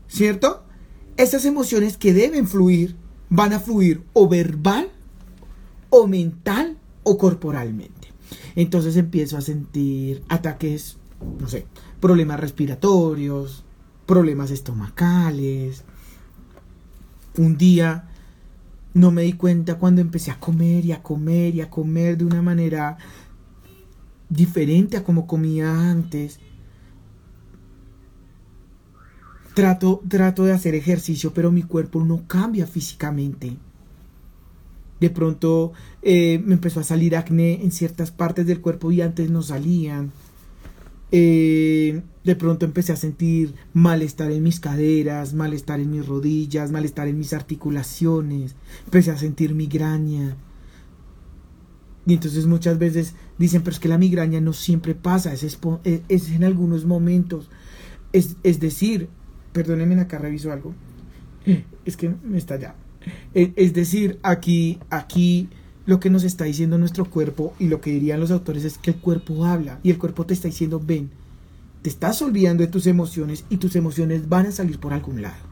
¿cierto? 0.09 0.65
Esas 1.17 1.45
emociones 1.45 1.97
que 1.97 2.13
deben 2.13 2.47
fluir 2.47 2.97
van 3.31 3.53
a 3.53 3.61
fluir 3.61 4.03
o 4.13 4.29
verbal 4.29 4.91
o 5.89 6.07
mental 6.07 6.77
o 7.03 7.17
corporalmente. 7.17 8.09
Entonces 8.55 8.97
empiezo 8.97 9.37
a 9.37 9.41
sentir 9.41 10.23
ataques, 10.29 10.99
no 11.41 11.49
sé, 11.49 11.67
problemas 12.01 12.41
respiratorios, 12.41 13.65
problemas 14.11 14.51
estomacales. 14.51 15.85
Un 17.37 17.57
día 17.57 18.09
no 18.93 19.13
me 19.13 19.23
di 19.23 19.35
cuenta 19.35 19.79
cuando 19.79 20.01
empecé 20.01 20.33
a 20.33 20.41
comer 20.41 20.85
y 20.85 20.91
a 20.91 21.01
comer 21.01 21.55
y 21.55 21.61
a 21.61 21.71
comer 21.71 22.19
de 22.19 22.25
una 22.25 22.43
manera 22.43 22.99
diferente 24.29 24.97
a 24.97 25.05
como 25.05 25.29
comía 25.29 25.93
antes. 25.93 26.41
Trato, 29.55 30.03
trato 30.09 30.43
de 30.43 30.55
hacer 30.55 30.75
ejercicio, 30.75 31.33
pero 31.33 31.53
mi 31.53 31.63
cuerpo 31.63 32.05
no 32.05 32.27
cambia 32.27 32.67
físicamente. 32.67 33.59
De 34.99 35.11
pronto 35.11 35.73
eh, 36.03 36.43
me 36.45 36.55
empezó 36.55 36.81
a 36.81 36.85
salir 36.85 37.15
acné 37.15 37.63
en 37.63 37.71
ciertas 37.71 38.11
partes 38.11 38.45
del 38.45 38.61
cuerpo 38.61 38.91
y 38.91 39.03
antes 39.03 39.31
no 39.31 39.41
salían. 39.43 40.11
Eh, 41.13 42.03
de 42.23 42.37
pronto 42.37 42.67
empecé 42.67 42.93
a 42.93 42.97
sentir 42.97 43.55
malestar 43.73 44.31
en 44.31 44.43
mis 44.43 44.61
caderas, 44.61 45.35
malestar 45.35 45.81
en 45.81 45.91
mis 45.91 46.07
rodillas, 46.07 46.71
malestar 46.71 47.09
en 47.09 47.19
mis 47.19 47.33
articulaciones, 47.33 48.57
empecé 48.85 49.11
a 49.11 49.17
sentir 49.17 49.55
migraña. 49.55 50.37
Y 52.07 52.15
entonces 52.15 52.47
muchas 52.47 52.79
veces 52.79 53.15
dicen, 53.39 53.63
pero 53.63 53.75
es 53.75 53.81
que 53.81 53.89
la 53.89 53.99
migraña 53.99 54.41
no 54.41 54.53
siempre 54.53 54.95
pasa, 54.95 55.33
es, 55.33 55.59
es, 56.09 56.31
en 56.31 56.45
algunos 56.45 56.85
momentos. 56.85 57.51
Es, 58.13 58.37
es 58.43 58.61
decir, 58.61 59.09
perdónenme 59.53 60.01
acá 60.01 60.19
reviso 60.19 60.53
algo, 60.53 60.75
es 61.85 61.97
que 61.97 62.15
me 62.25 62.39
está 62.39 62.57
ya. 62.57 62.75
Es 63.35 63.73
decir, 63.73 64.19
aquí, 64.23 64.79
aquí 64.91 65.49
lo 65.87 66.01
que 66.01 66.11
nos 66.11 66.25
está 66.25 66.45
diciendo 66.45 66.79
nuestro 66.79 67.05
cuerpo 67.05 67.55
y 67.59 67.69
lo 67.69 67.81
que 67.81 67.91
dirían 67.91 68.21
los 68.21 68.31
autores 68.31 68.65
es 68.65 68.79
que 68.79 68.91
el 68.91 68.97
cuerpo 68.99 69.45
habla 69.45 69.81
y 69.83 69.91
el 69.91 69.99
cuerpo 69.99 70.27
te 70.27 70.35
está 70.35 70.49
diciendo, 70.49 70.81
ven, 70.85 71.11
te 71.83 71.89
estás 71.89 72.21
olvidando 72.23 72.63
de 72.63 72.71
tus 72.71 72.87
emociones 72.87 73.45
y 73.49 73.57
tus 73.57 73.77
emociones 73.77 74.29
van 74.29 74.47
a 74.47 74.53
salir 74.53 74.79
por 74.79 74.93
algún 74.93 75.23
lado. 75.23 75.43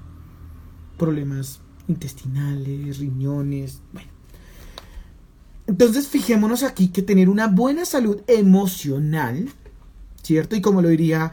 Problemas 0.99 1.61
intestinales, 1.89 2.99
riñones, 2.99 3.81
bueno. 3.93 4.11
Entonces 5.67 6.09
fijémonos 6.09 6.63
aquí 6.63 6.89
que 6.89 7.03
tener 7.03 7.29
una 7.29 7.47
buena 7.47 7.85
salud 7.85 8.23
emocional, 8.27 9.51
¿cierto? 10.23 10.57
Y 10.57 10.63
como 10.63 10.81
lo 10.81 10.89
diría 10.89 11.31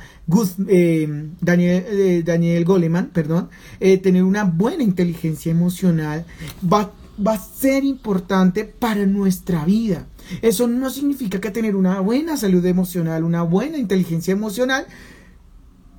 eh, 0.68 1.30
Daniel, 1.40 1.86
eh, 1.88 2.24
Daniel 2.24 2.66
Goleman, 2.66 3.12
perdón, 3.14 3.50
eh, 3.80 3.98
tener 3.98 4.24
una 4.24 4.44
buena 4.44 4.84
inteligencia 4.84 5.52
emocional 5.52 6.26
va 6.62 6.92
va 7.26 7.34
a 7.34 7.40
ser 7.40 7.84
importante 7.84 8.66
para 8.66 9.06
nuestra 9.06 9.66
vida. 9.66 10.08
Eso 10.42 10.68
no 10.68 10.90
significa 10.90 11.40
que 11.40 11.52
tener 11.52 11.76
una 11.76 12.00
buena 12.00 12.38
salud 12.38 12.66
emocional, 12.66 13.24
una 13.24 13.44
buena 13.44 13.78
inteligencia 13.78 14.32
emocional, 14.32 14.86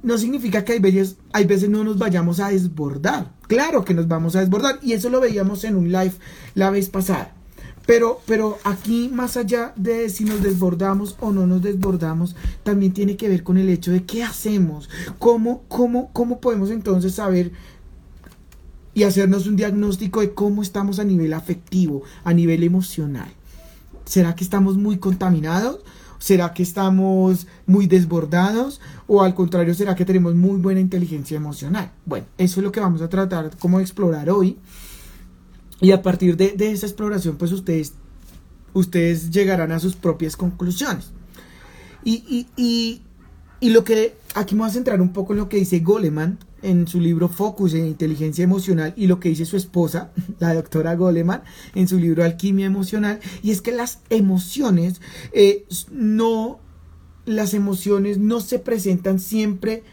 no 0.02 0.18
significa 0.18 0.64
que 0.64 0.74
hay 0.74 0.78
veces, 0.78 1.16
hay 1.32 1.46
veces 1.46 1.68
no 1.68 1.84
nos 1.84 1.98
vayamos 1.98 2.40
a 2.40 2.48
desbordar. 2.48 3.32
Claro 3.48 3.84
que 3.84 3.94
nos 3.94 4.08
vamos 4.08 4.36
a 4.36 4.40
desbordar 4.40 4.78
y 4.82 4.92
eso 4.92 5.10
lo 5.10 5.20
veíamos 5.20 5.64
en 5.64 5.76
un 5.76 5.90
live 5.90 6.12
la 6.54 6.70
vez 6.70 6.88
pasada. 6.88 7.32
Pero, 7.86 8.20
pero 8.26 8.58
aquí, 8.64 9.08
más 9.12 9.36
allá 9.36 9.72
de 9.76 10.10
si 10.10 10.24
nos 10.24 10.42
desbordamos 10.42 11.16
o 11.20 11.32
no 11.32 11.46
nos 11.46 11.62
desbordamos, 11.62 12.34
también 12.64 12.92
tiene 12.92 13.16
que 13.16 13.28
ver 13.28 13.44
con 13.44 13.58
el 13.58 13.68
hecho 13.68 13.92
de 13.92 14.04
qué 14.04 14.24
hacemos, 14.24 14.90
cómo, 15.20 15.62
cómo, 15.68 16.10
cómo 16.12 16.40
podemos 16.40 16.70
entonces 16.70 17.14
saber 17.14 17.52
y 18.96 19.02
hacernos 19.02 19.46
un 19.46 19.56
diagnóstico 19.56 20.22
de 20.22 20.32
cómo 20.32 20.62
estamos 20.62 20.98
a 20.98 21.04
nivel 21.04 21.34
afectivo, 21.34 22.02
a 22.24 22.32
nivel 22.32 22.62
emocional. 22.62 23.28
¿Será 24.06 24.34
que 24.34 24.42
estamos 24.42 24.78
muy 24.78 24.96
contaminados? 24.96 25.80
¿Será 26.18 26.54
que 26.54 26.62
estamos 26.62 27.46
muy 27.66 27.86
desbordados? 27.86 28.80
¿O 29.06 29.22
al 29.22 29.34
contrario, 29.34 29.74
será 29.74 29.94
que 29.94 30.06
tenemos 30.06 30.34
muy 30.34 30.58
buena 30.58 30.80
inteligencia 30.80 31.36
emocional? 31.36 31.92
Bueno, 32.06 32.24
eso 32.38 32.60
es 32.60 32.64
lo 32.64 32.72
que 32.72 32.80
vamos 32.80 33.02
a 33.02 33.10
tratar 33.10 33.54
como 33.58 33.80
explorar 33.80 34.30
hoy. 34.30 34.56
Y 35.82 35.92
a 35.92 36.00
partir 36.00 36.38
de, 36.38 36.54
esa 36.58 36.86
exploración, 36.86 37.36
pues 37.36 37.52
ustedes, 37.52 37.92
ustedes 38.72 39.28
llegarán 39.30 39.72
a 39.72 39.78
sus 39.78 39.94
propias 39.94 40.38
conclusiones. 40.38 41.10
Y, 42.02 42.46
y, 42.56 43.02
y 43.60 43.68
lo 43.68 43.84
que 43.84 44.16
aquí 44.34 44.54
voy 44.54 44.66
a 44.66 44.72
centrar 44.72 45.02
un 45.02 45.12
poco 45.12 45.34
en 45.34 45.40
lo 45.40 45.50
que 45.50 45.58
dice 45.58 45.80
Goleman, 45.80 46.38
en 46.66 46.88
su 46.88 47.00
libro 47.00 47.28
Focus 47.28 47.74
en 47.74 47.86
Inteligencia 47.86 48.42
Emocional 48.42 48.92
y 48.96 49.06
lo 49.06 49.20
que 49.20 49.28
dice 49.28 49.44
su 49.44 49.56
esposa, 49.56 50.12
la 50.38 50.54
doctora 50.54 50.94
Goleman, 50.94 51.42
en 51.74 51.88
su 51.88 51.98
libro 51.98 52.24
Alquimia 52.24 52.66
Emocional, 52.66 53.20
y 53.42 53.52
es 53.52 53.62
que 53.62 53.72
las 53.72 54.00
emociones 54.10 55.00
eh, 55.32 55.64
no, 55.90 56.58
las 57.24 57.54
emociones 57.54 58.18
no 58.18 58.40
se 58.40 58.58
presentan 58.58 59.20
siempre 59.20 59.84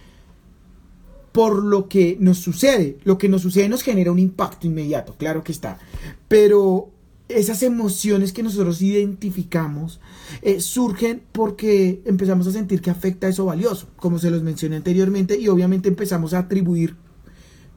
por 1.31 1.63
lo 1.63 1.89
que 1.89 2.15
nos 2.19 2.37
sucede. 2.37 2.97
Lo 3.03 3.17
que 3.17 3.27
nos 3.27 3.41
sucede 3.41 3.67
nos 3.67 3.81
genera 3.81 4.11
un 4.11 4.19
impacto 4.19 4.67
inmediato, 4.67 5.15
claro 5.17 5.43
que 5.43 5.51
está. 5.51 5.79
Pero 6.27 6.92
esas 7.29 7.63
emociones 7.63 8.33
que 8.33 8.43
nosotros 8.43 8.81
identificamos 8.81 9.99
eh, 10.41 10.59
surgen 10.59 11.23
porque 11.31 12.01
empezamos 12.05 12.47
a 12.47 12.51
sentir 12.51 12.81
que 12.81 12.89
afecta 12.89 13.27
eso 13.27 13.45
valioso, 13.45 13.87
como 13.95 14.19
se 14.19 14.29
los 14.29 14.43
mencioné 14.43 14.77
anteriormente, 14.77 15.39
y 15.39 15.47
obviamente 15.47 15.89
empezamos 15.89 16.33
a 16.33 16.39
atribuir 16.39 16.95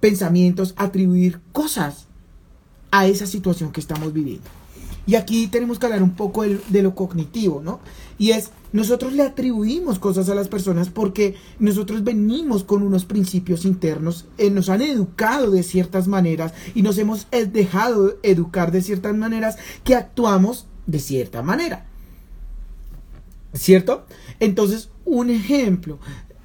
pensamientos, 0.00 0.74
atribuir 0.76 1.40
cosas 1.52 2.06
a 2.90 3.06
esa 3.06 3.26
situación 3.26 3.72
que 3.72 3.80
estamos 3.80 4.12
viviendo. 4.12 4.48
Y 5.06 5.14
aquí 5.14 5.46
tenemos 5.46 5.78
que 5.78 5.86
hablar 5.86 6.02
un 6.02 6.14
poco 6.14 6.42
de, 6.42 6.82
lo 6.82 6.94
cognitivo, 6.94 7.62
¿no? 7.62 7.78
Y 8.18 8.32
es, 8.32 8.50
nosotros 8.72 9.12
le 9.12 9.22
atribuimos 9.22 10.00
cosas 10.00 10.28
a 10.28 10.34
las 10.34 10.48
personas 10.48 10.88
porque 10.88 11.36
nosotros 11.60 12.02
venimos 12.02 12.64
con 12.64 12.82
unos 12.82 13.04
principios 13.04 13.64
internos, 13.64 14.26
eh, 14.36 14.50
nos 14.50 14.68
han 14.68 14.82
educado 14.82 15.52
de 15.52 15.62
ciertas 15.62 16.08
maneras 16.08 16.54
y 16.74 16.82
nos 16.82 16.98
hemos 16.98 17.28
eh, 17.30 17.46
dejado 17.46 18.16
educar 18.24 18.72
de 18.72 18.82
ciertas 18.82 19.14
maneras 19.14 19.58
que 19.84 19.94
actuamos 19.94 20.66
de 20.86 20.98
cierta 20.98 21.40
manera. 21.42 21.86
¿Cierto? 23.54 24.06
Entonces, 24.40 24.90
un 25.04 25.30
ejemplo 25.30 25.98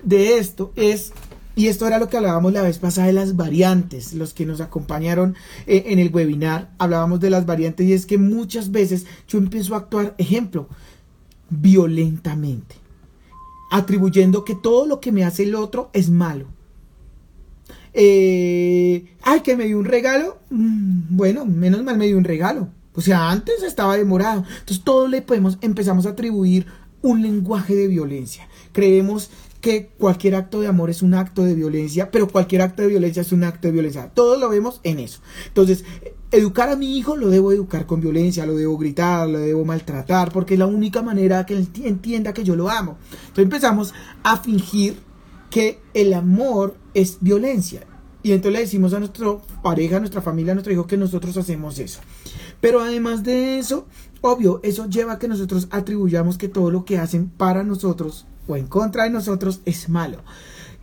de 0.04 0.38
esto 0.38 0.72
es 0.76 1.14
y 1.56 1.68
esto 1.68 1.86
era 1.86 2.00
lo 2.00 2.08
que 2.08 2.18
hablábamos 2.18 2.54
la 2.54 2.62
vez 2.62 2.80
pasada 2.80 3.08
de 3.08 3.14
las 3.14 3.36
variantes. 3.36 4.14
Los 4.14 4.34
que 4.34 4.46
nos 4.46 4.62
acompañaron 4.62 5.36
eh, 5.68 5.84
en 5.88 6.00
el 6.00 6.14
webinar 6.14 6.72
hablábamos 6.78 7.20
de 7.20 7.30
las 7.30 7.46
variantes 7.46 7.88
y 7.88 7.94
es 7.94 8.06
que 8.06 8.18
muchas 8.18 8.72
veces 8.72 9.06
yo 9.28 9.38
empiezo 9.38 9.76
a 9.76 9.80
actuar, 9.80 10.16
ejemplo, 10.18 10.68
violentamente, 11.50 12.76
atribuyendo 13.70 14.46
que 14.46 14.56
todo 14.56 14.86
lo 14.86 15.00
que 15.02 15.12
me 15.12 15.26
hace 15.26 15.44
el 15.44 15.56
otro 15.56 15.90
es 15.94 16.10
malo. 16.10 16.48
Eh, 17.94 19.06
ay, 19.22 19.42
que 19.42 19.58
me 19.58 19.66
dio 19.66 19.78
un 19.78 19.86
regalo. 19.86 20.40
Mm, 20.50 21.16
bueno, 21.18 21.46
menos 21.46 21.84
mal 21.84 21.98
me 21.98 22.08
dio 22.08 22.18
un 22.18 22.24
regalo. 22.24 22.70
O 22.94 23.02
sea, 23.02 23.30
antes 23.30 23.64
estaba 23.64 23.98
demorado. 23.98 24.46
Entonces, 24.60 24.84
todo 24.84 25.08
le 25.08 25.22
podemos, 25.22 25.58
empezamos 25.62 26.06
a 26.06 26.10
atribuir 26.12 26.66
un 27.02 27.22
lenguaje 27.22 27.76
de 27.76 27.88
violencia. 27.88 28.48
Creemos 28.72 29.30
que 29.62 29.92
cualquier 29.98 30.36
acto 30.36 30.60
de 30.60 30.68
amor 30.68 30.90
es 30.90 31.04
un 31.04 31.14
acto 31.14 31.44
de 31.44 31.54
violencia, 31.54 32.10
pero 32.10 32.28
cualquier 32.28 32.64
acto 32.64 32.82
de 32.82 32.90
violencia 32.90 33.22
es 33.22 33.32
un 33.32 33.44
acto 33.44 33.68
de 33.68 33.74
violencia. 33.74 34.10
Todos 34.14 34.40
lo 34.40 34.50
vemos 34.50 34.82
en 34.84 35.00
eso. 35.00 35.22
Entonces, 35.48 35.86
educar 36.32 36.70
a 36.70 36.76
mi 36.76 36.98
hijo 36.98 37.16
lo 37.16 37.30
debo 37.30 37.52
educar 37.52 37.86
con 37.86 38.02
violencia, 38.02 38.46
lo 38.46 38.56
debo 38.56 38.78
gritar, 38.78 39.30
lo 39.30 39.38
debo 39.38 39.64
maltratar, 39.64 40.32
porque 40.32 40.56
es 40.56 40.60
la 40.60 40.66
única 40.66 41.04
manera 41.04 41.46
que 41.46 41.54
él 41.54 41.70
entienda 41.84 42.34
que 42.34 42.44
yo 42.44 42.56
lo 42.56 42.70
amo. 42.70 42.98
Entonces 43.12 43.44
empezamos 43.44 43.94
a 44.24 44.38
fingir 44.38 44.98
que 45.52 45.80
el 45.94 46.14
amor 46.14 46.76
es 46.96 47.20
violencia. 47.22 47.86
Y 48.24 48.32
entonces 48.32 48.54
le 48.54 48.60
decimos 48.66 48.94
a 48.94 49.00
nuestra 49.00 49.38
pareja, 49.64 49.98
a 49.98 50.00
nuestra 50.00 50.22
familia, 50.22 50.52
a 50.52 50.56
nuestro 50.56 50.74
hijo 50.74 50.88
que 50.88 50.98
nosotros 50.98 51.38
hacemos 51.38 51.78
eso. 51.80 52.00
Pero 52.60 52.82
además 52.82 53.24
de 53.24 53.60
eso, 53.60 53.88
obvio, 54.22 54.60
eso 54.64 54.88
lleva 54.88 55.14
a 55.14 55.20
que 55.20 55.28
nosotros 55.28 55.68
atribuyamos 55.72 56.38
que 56.38 56.48
todo 56.48 56.72
lo 56.72 56.86
que 56.86 56.98
hacen 57.00 57.30
para 57.30 57.64
nosotros 57.64 58.28
en 58.56 58.68
contra 58.68 59.04
de 59.04 59.10
nosotros 59.10 59.62
es 59.66 59.90
malo. 59.90 60.18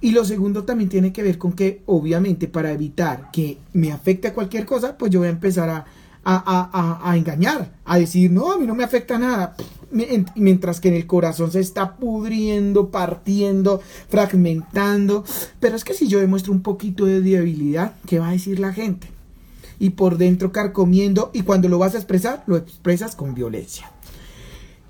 Y 0.01 0.13
lo 0.13 0.25
segundo 0.25 0.65
también 0.65 0.89
tiene 0.89 1.13
que 1.13 1.23
ver 1.23 1.39
con 1.39 1.53
que, 1.53 1.83
obviamente, 1.87 2.47
para 2.47 2.73
evitar 2.73 3.31
que 3.33 3.59
me 3.73 3.91
afecte 3.91 4.29
a 4.29 4.35
cualquier 4.35 4.65
cosa, 4.65 4.97
pues 4.97 5.11
yo 5.11 5.21
voy 5.21 5.29
a 5.29 5.33
empezar 5.33 5.69
a, 5.71 5.87
a, 6.25 7.17
engañar, 7.17 7.73
a 7.85 7.99
decir, 7.99 8.31
no, 8.31 8.53
a 8.53 8.59
mí 8.59 8.67
no 8.67 8.75
me 8.75 8.85
afecta 8.85 9.19
nada. 9.19 9.57
Mientras 9.91 10.81
que 10.81 10.89
en 10.89 10.95
el 10.95 11.07
corazón 11.07 11.51
se 11.51 11.61
está 11.61 11.97
pudriendo, 11.97 12.91
partiendo, 12.91 13.81
fragmentando. 14.09 15.25
Pero 15.59 15.75
es 15.75 15.85
que 15.85 15.95
si 15.95 16.07
yo 16.07 16.21
demuestro 16.21 16.53
un 16.53 16.63
poquito 16.63 17.07
de 17.07 17.21
debilidad, 17.21 17.95
¿qué 18.07 18.19
va 18.19 18.29
a 18.29 18.33
decir 18.33 18.61
la 18.61 18.73
gente? 18.73 19.09
Y 19.81 19.91
por 19.91 20.19
dentro 20.19 20.53
carcomiendo, 20.53 21.31
y 21.33 21.43
cuando 21.43 21.69
lo 21.69 21.79
vas 21.79 21.95
a 21.95 21.99
expresar, 21.99 22.45
lo 22.47 22.57
expresas 22.57 23.17
con 23.17 23.35
violencia. 23.35 23.91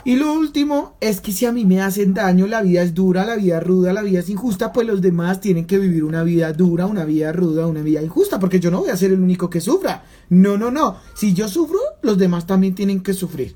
Y 0.08 0.16
lo 0.16 0.32
último 0.32 0.96
es 1.02 1.20
que 1.20 1.32
si 1.32 1.44
a 1.44 1.52
mí 1.52 1.66
me 1.66 1.82
hacen 1.82 2.14
daño, 2.14 2.46
la 2.46 2.62
vida 2.62 2.80
es 2.80 2.94
dura, 2.94 3.26
la 3.26 3.36
vida 3.36 3.58
es 3.58 3.62
ruda, 3.62 3.92
la 3.92 4.00
vida 4.00 4.20
es 4.20 4.30
injusta, 4.30 4.72
pues 4.72 4.86
los 4.86 5.02
demás 5.02 5.38
tienen 5.38 5.66
que 5.66 5.78
vivir 5.78 6.02
una 6.02 6.22
vida 6.22 6.50
dura, 6.54 6.86
una 6.86 7.04
vida 7.04 7.30
ruda, 7.30 7.66
una 7.66 7.82
vida 7.82 8.00
injusta, 8.02 8.40
porque 8.40 8.58
yo 8.58 8.70
no 8.70 8.80
voy 8.80 8.88
a 8.88 8.96
ser 8.96 9.12
el 9.12 9.20
único 9.20 9.50
que 9.50 9.60
sufra. 9.60 10.06
No, 10.30 10.56
no, 10.56 10.70
no. 10.70 10.96
Si 11.14 11.34
yo 11.34 11.46
sufro, 11.46 11.78
los 12.00 12.16
demás 12.16 12.46
también 12.46 12.74
tienen 12.74 13.02
que 13.02 13.12
sufrir. 13.12 13.54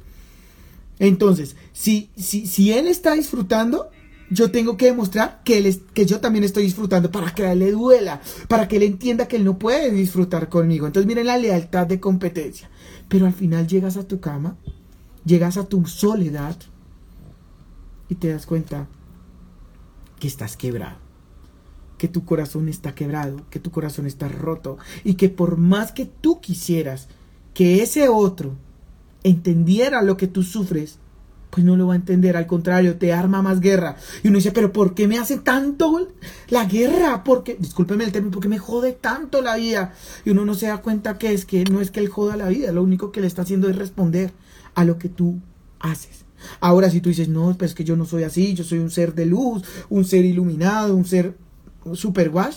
Entonces, 0.98 1.56
si, 1.72 2.10
si, 2.18 2.46
si 2.46 2.70
él 2.70 2.86
está 2.86 3.14
disfrutando, 3.14 3.88
yo 4.28 4.50
tengo 4.50 4.76
que 4.76 4.84
demostrar 4.84 5.40
que, 5.46 5.56
él 5.56 5.82
que 5.94 6.04
yo 6.04 6.20
también 6.20 6.44
estoy 6.44 6.64
disfrutando 6.64 7.10
para 7.10 7.30
que 7.30 7.46
a 7.46 7.52
él 7.52 7.60
le 7.60 7.70
duela, 7.70 8.20
para 8.48 8.68
que 8.68 8.76
él 8.76 8.82
entienda 8.82 9.26
que 9.26 9.36
él 9.36 9.44
no 9.44 9.58
puede 9.58 9.90
disfrutar 9.90 10.50
conmigo. 10.50 10.86
Entonces, 10.86 11.06
miren 11.06 11.28
la 11.28 11.38
lealtad 11.38 11.86
de 11.86 11.98
competencia. 11.98 12.68
Pero 13.08 13.24
al 13.24 13.32
final 13.32 13.66
llegas 13.66 13.96
a 13.96 14.06
tu 14.06 14.20
cama 14.20 14.58
llegas 15.24 15.56
a 15.56 15.64
tu 15.64 15.86
soledad 15.86 16.56
y 18.08 18.16
te 18.16 18.28
das 18.28 18.46
cuenta 18.46 18.88
que 20.18 20.28
estás 20.28 20.56
quebrado, 20.56 20.98
que 21.98 22.08
tu 22.08 22.24
corazón 22.24 22.68
está 22.68 22.94
quebrado, 22.94 23.42
que 23.50 23.60
tu 23.60 23.70
corazón 23.70 24.06
está 24.06 24.28
roto 24.28 24.78
y 25.04 25.14
que 25.14 25.28
por 25.28 25.56
más 25.56 25.92
que 25.92 26.06
tú 26.06 26.40
quisieras 26.40 27.08
que 27.54 27.82
ese 27.82 28.08
otro 28.08 28.54
entendiera 29.24 30.02
lo 30.02 30.16
que 30.16 30.26
tú 30.26 30.42
sufres, 30.42 30.98
pues 31.50 31.66
no 31.66 31.76
lo 31.76 31.88
va 31.88 31.92
a 31.92 31.96
entender, 31.96 32.36
al 32.36 32.46
contrario, 32.46 32.96
te 32.96 33.12
arma 33.12 33.42
más 33.42 33.60
guerra. 33.60 33.96
Y 34.22 34.28
uno 34.28 34.38
dice, 34.38 34.52
pero 34.52 34.72
¿por 34.72 34.94
qué 34.94 35.06
me 35.06 35.18
hace 35.18 35.36
tanto 35.36 36.08
la 36.48 36.64
guerra? 36.64 37.24
Porque, 37.24 37.56
discúlpeme 37.58 38.04
el 38.04 38.12
término, 38.12 38.32
¿por 38.32 38.42
qué 38.42 38.48
me 38.48 38.58
jode 38.58 38.92
tanto 38.92 39.42
la 39.42 39.56
vida? 39.56 39.92
Y 40.24 40.30
uno 40.30 40.46
no 40.46 40.54
se 40.54 40.68
da 40.68 40.80
cuenta 40.80 41.18
que 41.18 41.34
es 41.34 41.44
que 41.44 41.64
no 41.64 41.82
es 41.82 41.90
que 41.90 42.00
él 42.00 42.08
joda 42.08 42.38
la 42.38 42.48
vida, 42.48 42.72
lo 42.72 42.82
único 42.82 43.12
que 43.12 43.20
le 43.20 43.26
está 43.26 43.42
haciendo 43.42 43.68
es 43.68 43.76
responder 43.76 44.32
a 44.74 44.84
lo 44.84 44.98
que 44.98 45.08
tú 45.08 45.40
haces. 45.80 46.24
Ahora 46.60 46.90
si 46.90 47.00
tú 47.00 47.08
dices, 47.08 47.28
no, 47.28 47.54
pues 47.56 47.72
es 47.72 47.74
que 47.74 47.84
yo 47.84 47.96
no 47.96 48.04
soy 48.04 48.24
así, 48.24 48.54
yo 48.54 48.64
soy 48.64 48.78
un 48.78 48.90
ser 48.90 49.14
de 49.14 49.26
luz, 49.26 49.62
un 49.90 50.04
ser 50.04 50.24
iluminado, 50.24 50.96
un 50.96 51.04
ser 51.04 51.36
super 51.94 52.30
wash, 52.30 52.56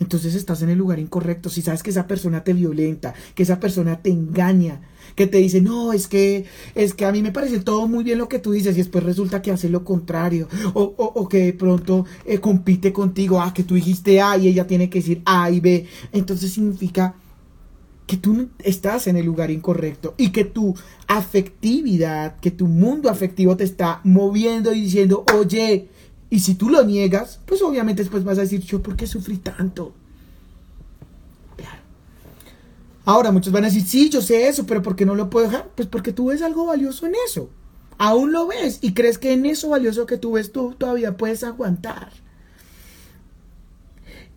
entonces 0.00 0.34
estás 0.34 0.62
en 0.62 0.70
el 0.70 0.78
lugar 0.78 0.98
incorrecto. 0.98 1.50
Si 1.50 1.62
sabes 1.62 1.82
que 1.82 1.90
esa 1.90 2.06
persona 2.06 2.44
te 2.44 2.52
violenta, 2.52 3.14
que 3.34 3.42
esa 3.42 3.58
persona 3.58 4.00
te 4.00 4.10
engaña, 4.10 4.80
que 5.16 5.26
te 5.26 5.38
dice, 5.38 5.60
no, 5.60 5.92
es 5.92 6.06
que, 6.06 6.44
es 6.74 6.94
que 6.94 7.04
a 7.04 7.12
mí 7.12 7.22
me 7.22 7.32
parece 7.32 7.60
todo 7.60 7.88
muy 7.88 8.04
bien 8.04 8.18
lo 8.18 8.28
que 8.28 8.38
tú 8.38 8.52
dices 8.52 8.74
y 8.74 8.78
después 8.78 9.02
resulta 9.02 9.42
que 9.42 9.50
hace 9.50 9.68
lo 9.68 9.84
contrario. 9.84 10.48
O, 10.74 10.82
o, 10.96 11.28
que 11.28 11.38
de 11.38 11.52
pronto 11.52 12.06
eh, 12.24 12.38
compite 12.38 12.92
contigo, 12.92 13.40
ah, 13.40 13.52
que 13.52 13.64
tú 13.64 13.74
dijiste 13.74 14.20
A 14.20 14.36
y 14.36 14.48
ella 14.48 14.66
tiene 14.66 14.88
que 14.88 15.00
decir 15.00 15.22
A 15.24 15.50
y 15.50 15.60
B. 15.60 15.86
Entonces 16.12 16.52
significa 16.52 17.14
que 18.08 18.16
tú 18.16 18.48
estás 18.60 19.06
en 19.06 19.18
el 19.18 19.26
lugar 19.26 19.50
incorrecto 19.50 20.14
y 20.16 20.30
que 20.30 20.46
tu 20.46 20.74
afectividad, 21.06 22.40
que 22.40 22.50
tu 22.50 22.66
mundo 22.66 23.10
afectivo 23.10 23.54
te 23.54 23.64
está 23.64 24.00
moviendo 24.02 24.72
y 24.72 24.80
diciendo, 24.80 25.26
oye, 25.36 25.90
y 26.30 26.40
si 26.40 26.54
tú 26.54 26.70
lo 26.70 26.82
niegas, 26.84 27.38
pues 27.44 27.60
obviamente 27.60 28.02
después 28.02 28.24
vas 28.24 28.38
a 28.38 28.40
decir, 28.40 28.62
yo, 28.62 28.82
¿por 28.82 28.96
qué 28.96 29.06
sufrí 29.06 29.36
tanto? 29.36 29.92
Claro. 31.58 31.82
Ahora 33.04 33.30
muchos 33.30 33.52
van 33.52 33.64
a 33.64 33.68
decir, 33.68 33.86
sí, 33.86 34.08
yo 34.08 34.22
sé 34.22 34.48
eso, 34.48 34.64
pero 34.64 34.80
¿por 34.80 34.96
qué 34.96 35.04
no 35.04 35.14
lo 35.14 35.28
puedo 35.28 35.46
dejar? 35.46 35.68
Pues 35.74 35.86
porque 35.86 36.14
tú 36.14 36.28
ves 36.28 36.40
algo 36.40 36.64
valioso 36.64 37.06
en 37.06 37.12
eso. 37.26 37.50
Aún 37.98 38.32
lo 38.32 38.46
ves 38.46 38.78
y 38.80 38.94
crees 38.94 39.18
que 39.18 39.34
en 39.34 39.44
eso 39.44 39.68
valioso 39.68 40.06
que 40.06 40.16
tú 40.16 40.32
ves 40.32 40.50
tú 40.50 40.74
todavía 40.78 41.18
puedes 41.18 41.44
aguantar 41.44 42.10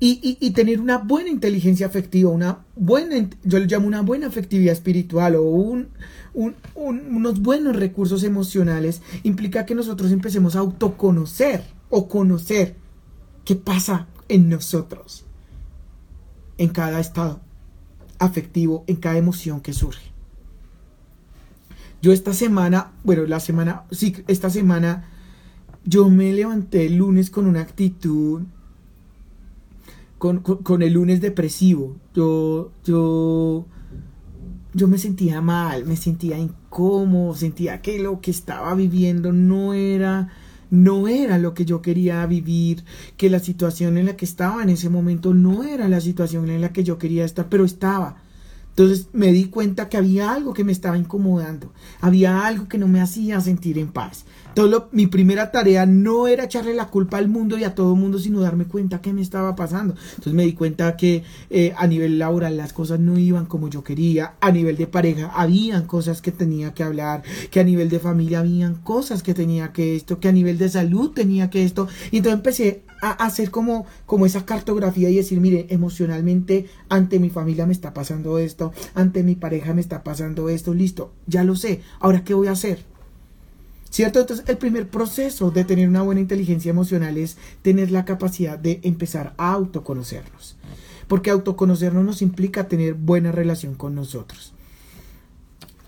y, 0.04 0.50
tener 0.52 0.82
una 0.82 0.98
buena 0.98 1.30
inteligencia 1.30 1.86
afectiva, 1.86 2.32
una 2.32 2.66
buena, 2.76 3.30
yo 3.44 3.60
le 3.60 3.68
llamo 3.68 3.86
una 3.86 4.02
buena 4.02 4.28
afectividad 4.28 4.74
espiritual 4.74 5.36
o 5.36 5.44
un, 5.44 5.90
unos 6.34 7.40
buenos 7.40 7.76
recursos 7.76 8.24
emocionales, 8.24 9.04
implica 9.22 9.68
que 9.68 9.76
nosotros 9.76 10.12
empecemos 10.12 10.56
a 10.56 10.60
autoconocer 10.60 11.64
o 11.92 12.08
conocer 12.08 12.76
qué 13.46 13.56
pasa 13.56 14.08
en 14.28 14.50
nosotros, 14.50 15.24
en 16.58 16.70
cada 16.70 17.00
estado 17.00 17.40
afectivo, 18.18 18.84
en 18.88 18.96
cada 18.96 19.18
emoción 19.18 19.62
que 19.62 19.74
surge. 19.74 20.12
Yo 22.02 22.12
esta 22.12 22.34
semana, 22.34 22.92
bueno, 23.04 23.28
la 23.28 23.40
semana, 23.40 23.84
sí, 23.92 24.16
esta 24.28 24.50
semana, 24.50 25.12
yo 25.86 26.10
me 26.10 26.34
levanté 26.34 26.88
el 26.88 26.96
lunes 26.96 27.30
con 27.30 27.46
una 27.46 27.62
actitud 27.62 28.42
con, 30.22 30.84
el 30.84 30.94
lunes 30.94 31.20
depresivo. 31.20 31.98
Yo, 32.14 32.72
yo, 32.84 33.66
yo 34.72 34.88
me 34.88 35.00
sentía 35.00 35.42
mal, 35.42 35.84
me 35.86 35.96
sentía 35.96 36.38
incómodo, 36.38 37.34
sentía 37.36 37.82
que 37.82 37.98
lo 37.98 38.22
que 38.22 38.30
estaba 38.30 38.76
viviendo 38.76 39.34
no 39.34 39.74
era, 39.74 40.30
no 40.70 41.08
era 41.08 41.40
lo 41.40 41.56
que 41.56 41.66
yo 41.66 41.82
quería 41.82 42.24
vivir, 42.28 42.84
que 43.18 43.32
la 43.32 43.40
situación 43.40 43.98
en 43.98 44.06
la 44.06 44.16
que 44.16 44.26
estaba 44.26 44.62
en 44.62 44.70
ese 44.70 44.90
momento 44.90 45.34
no 45.34 45.64
era 45.64 45.90
la 45.90 46.00
situación 46.00 46.52
en 46.52 46.62
la 46.62 46.72
que 46.72 46.84
yo 46.84 47.00
quería 47.00 47.26
estar, 47.26 47.50
pero 47.50 47.66
estaba. 47.66 48.18
Entonces 48.72 49.08
me 49.12 49.34
di 49.34 49.46
cuenta 49.46 49.90
que 49.90 49.98
había 49.98 50.32
algo 50.32 50.54
que 50.54 50.64
me 50.64 50.72
estaba 50.72 50.98
incomodando, 50.98 51.74
había 52.00 52.46
algo 52.46 52.68
que 52.70 52.78
no 52.78 52.88
me 52.88 53.02
hacía 53.02 53.40
sentir 53.42 53.78
en 53.78 53.92
paz. 53.92 54.26
Entonces 54.48 54.82
mi 54.92 55.08
primera 55.08 55.52
tarea 55.52 55.86
no 55.86 56.28
era 56.28 56.46
echarle 56.46 56.74
la 56.74 56.88
culpa 56.88 57.18
al 57.18 57.30
mundo 57.30 57.58
y 57.58 57.64
a 57.64 57.76
todo 57.76 57.94
el 57.94 58.00
mundo, 58.00 58.18
sino 58.18 58.42
darme 58.42 58.66
cuenta 58.66 59.02
que 59.02 59.14
me 59.14 59.22
estaba 59.22 59.56
pasando. 59.56 59.96
Entonces 60.12 60.34
me 60.34 60.46
di 60.46 60.54
cuenta 60.54 60.96
que 60.98 61.24
eh, 61.50 61.74
a 61.78 61.86
nivel 61.88 62.18
laboral 62.18 62.58
las 62.58 62.74
cosas 62.74 63.00
no 63.00 63.18
iban 63.18 63.46
como 63.46 63.70
yo 63.70 63.84
quería, 63.84 64.36
a 64.40 64.52
nivel 64.52 64.78
de 64.78 64.88
pareja 64.88 65.32
habían 65.36 65.86
cosas 65.86 66.22
que 66.22 66.32
tenía 66.32 66.74
que 66.74 66.84
hablar, 66.84 67.24
que 67.50 67.60
a 67.60 67.64
nivel 67.64 67.90
de 67.90 68.00
familia 68.00 68.40
habían 68.40 68.76
cosas 68.76 69.22
que 69.22 69.34
tenía 69.34 69.74
que 69.74 69.96
esto, 69.96 70.20
que 70.20 70.30
a 70.30 70.34
nivel 70.34 70.58
de 70.58 70.70
salud 70.70 71.12
tenía 71.12 71.50
que 71.50 71.64
esto. 71.64 71.88
Y 72.12 72.18
entonces 72.18 72.38
empecé 72.38 72.84
a 73.02 73.12
hacer 73.12 73.52
como, 73.52 73.86
como 74.06 74.26
esa 74.26 74.46
cartografía 74.46 75.10
y 75.10 75.16
decir, 75.16 75.42
mire, 75.42 75.66
emocionalmente 75.70 76.68
ante 76.88 77.20
mi 77.20 77.30
familia 77.30 77.66
me 77.66 77.74
está 77.74 77.94
pasando 77.94 78.38
esto, 78.38 78.72
ante 78.94 79.24
mi 79.24 79.36
pareja 79.36 79.74
me 79.74 79.82
está 79.82 80.04
pasando 80.04 80.50
esto, 80.50 80.74
listo, 80.74 81.12
ya 81.28 81.44
lo 81.44 81.56
sé, 81.56 81.82
ahora 82.00 82.24
qué 82.24 82.34
voy 82.34 82.48
a 82.48 82.52
hacer. 82.52 82.86
¿Cierto? 83.90 84.22
Entonces 84.22 84.48
el 84.48 84.58
primer 84.58 84.88
proceso 84.88 85.52
de 85.52 85.66
tener 85.66 85.90
una 85.90 86.02
buena 86.02 86.22
inteligencia 86.22 86.70
emocional 86.70 87.18
es 87.18 87.38
tener 87.62 87.92
la 87.92 88.06
capacidad 88.06 88.58
de 88.58 88.80
empezar 88.84 89.34
a 89.38 89.52
autoconocernos. 89.52 90.56
Porque 91.10 91.30
autoconocernos 91.30 92.06
nos 92.06 92.22
implica 92.22 92.70
tener 92.70 92.94
buena 92.94 93.34
relación 93.34 93.76
con 93.76 93.94
nosotros. 93.94 94.54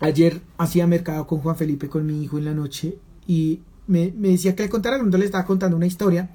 Ayer 0.00 0.42
hacía 0.58 0.86
mercado 0.86 1.26
con 1.26 1.38
Juan 1.38 1.56
Felipe, 1.56 1.88
con 1.88 2.04
mi 2.04 2.22
hijo 2.22 2.36
en 2.36 2.44
la 2.44 2.52
noche, 2.52 2.98
y 3.26 3.60
me, 3.86 4.10
decía 4.10 4.54
que 4.54 4.64
le 4.64 4.68
contara, 4.68 4.98
cuando 4.98 5.16
le 5.16 5.24
estaba 5.24 5.46
contando 5.46 5.76
una 5.76 5.86
historia 5.86 6.28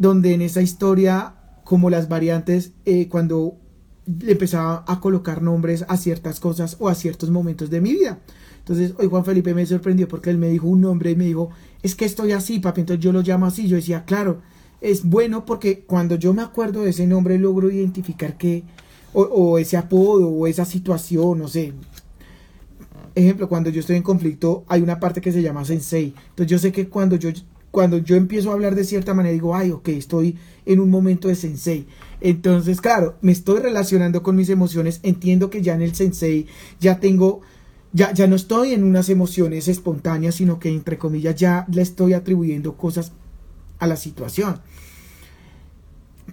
donde 0.00 0.32
en 0.32 0.40
esa 0.40 0.62
historia, 0.62 1.34
como 1.62 1.90
las 1.90 2.08
variantes, 2.08 2.72
eh, 2.86 3.06
cuando 3.10 3.58
le 4.06 4.32
empezaba 4.32 4.82
a 4.88 4.98
colocar 4.98 5.42
nombres 5.42 5.84
a 5.88 5.98
ciertas 5.98 6.40
cosas 6.40 6.78
o 6.80 6.88
a 6.88 6.94
ciertos 6.94 7.28
momentos 7.28 7.68
de 7.68 7.82
mi 7.82 7.92
vida. 7.92 8.18
Entonces, 8.60 8.94
hoy 8.96 9.08
Juan 9.08 9.26
Felipe 9.26 9.52
me 9.52 9.66
sorprendió 9.66 10.08
porque 10.08 10.30
él 10.30 10.38
me 10.38 10.48
dijo 10.48 10.68
un 10.68 10.80
nombre 10.80 11.10
y 11.10 11.16
me 11.16 11.26
dijo, 11.26 11.50
es 11.82 11.94
que 11.94 12.06
estoy 12.06 12.32
así, 12.32 12.60
papi, 12.60 12.80
entonces 12.80 13.04
yo 13.04 13.12
lo 13.12 13.20
llamo 13.20 13.44
así. 13.44 13.68
Yo 13.68 13.76
decía, 13.76 14.06
claro, 14.06 14.40
es 14.80 15.04
bueno 15.04 15.44
porque 15.44 15.80
cuando 15.80 16.14
yo 16.14 16.32
me 16.32 16.40
acuerdo 16.40 16.80
de 16.84 16.90
ese 16.90 17.06
nombre 17.06 17.38
logro 17.38 17.70
identificar 17.70 18.38
que, 18.38 18.64
o, 19.12 19.20
o 19.20 19.58
ese 19.58 19.76
apodo, 19.76 20.30
o 20.30 20.46
esa 20.46 20.64
situación, 20.64 21.40
no 21.40 21.46
sé. 21.46 21.74
Ejemplo, 23.14 23.50
cuando 23.50 23.68
yo 23.68 23.80
estoy 23.80 23.96
en 23.96 24.02
conflicto, 24.02 24.64
hay 24.66 24.80
una 24.80 24.98
parte 24.98 25.20
que 25.20 25.30
se 25.30 25.42
llama 25.42 25.66
sensei. 25.66 26.14
Entonces 26.30 26.50
yo 26.50 26.58
sé 26.58 26.72
que 26.72 26.88
cuando 26.88 27.16
yo 27.16 27.30
cuando 27.70 27.98
yo 27.98 28.16
empiezo 28.16 28.50
a 28.50 28.54
hablar 28.54 28.74
de 28.74 28.84
cierta 28.84 29.14
manera, 29.14 29.32
digo, 29.32 29.54
ay, 29.54 29.70
ok, 29.70 29.88
estoy 29.90 30.36
en 30.66 30.80
un 30.80 30.90
momento 30.90 31.28
de 31.28 31.34
sensei. 31.34 31.86
Entonces, 32.20 32.80
claro, 32.80 33.16
me 33.22 33.32
estoy 33.32 33.60
relacionando 33.60 34.22
con 34.22 34.36
mis 34.36 34.48
emociones, 34.48 35.00
entiendo 35.02 35.50
que 35.50 35.62
ya 35.62 35.74
en 35.74 35.82
el 35.82 35.94
sensei 35.94 36.46
ya 36.80 37.00
tengo, 37.00 37.40
ya, 37.92 38.12
ya 38.12 38.26
no 38.26 38.36
estoy 38.36 38.72
en 38.72 38.84
unas 38.84 39.08
emociones 39.08 39.68
espontáneas, 39.68 40.34
sino 40.34 40.58
que 40.58 40.68
entre 40.68 40.98
comillas 40.98 41.36
ya 41.36 41.66
le 41.72 41.82
estoy 41.82 42.12
atribuyendo 42.12 42.76
cosas 42.76 43.12
a 43.78 43.86
la 43.86 43.96
situación. 43.96 44.60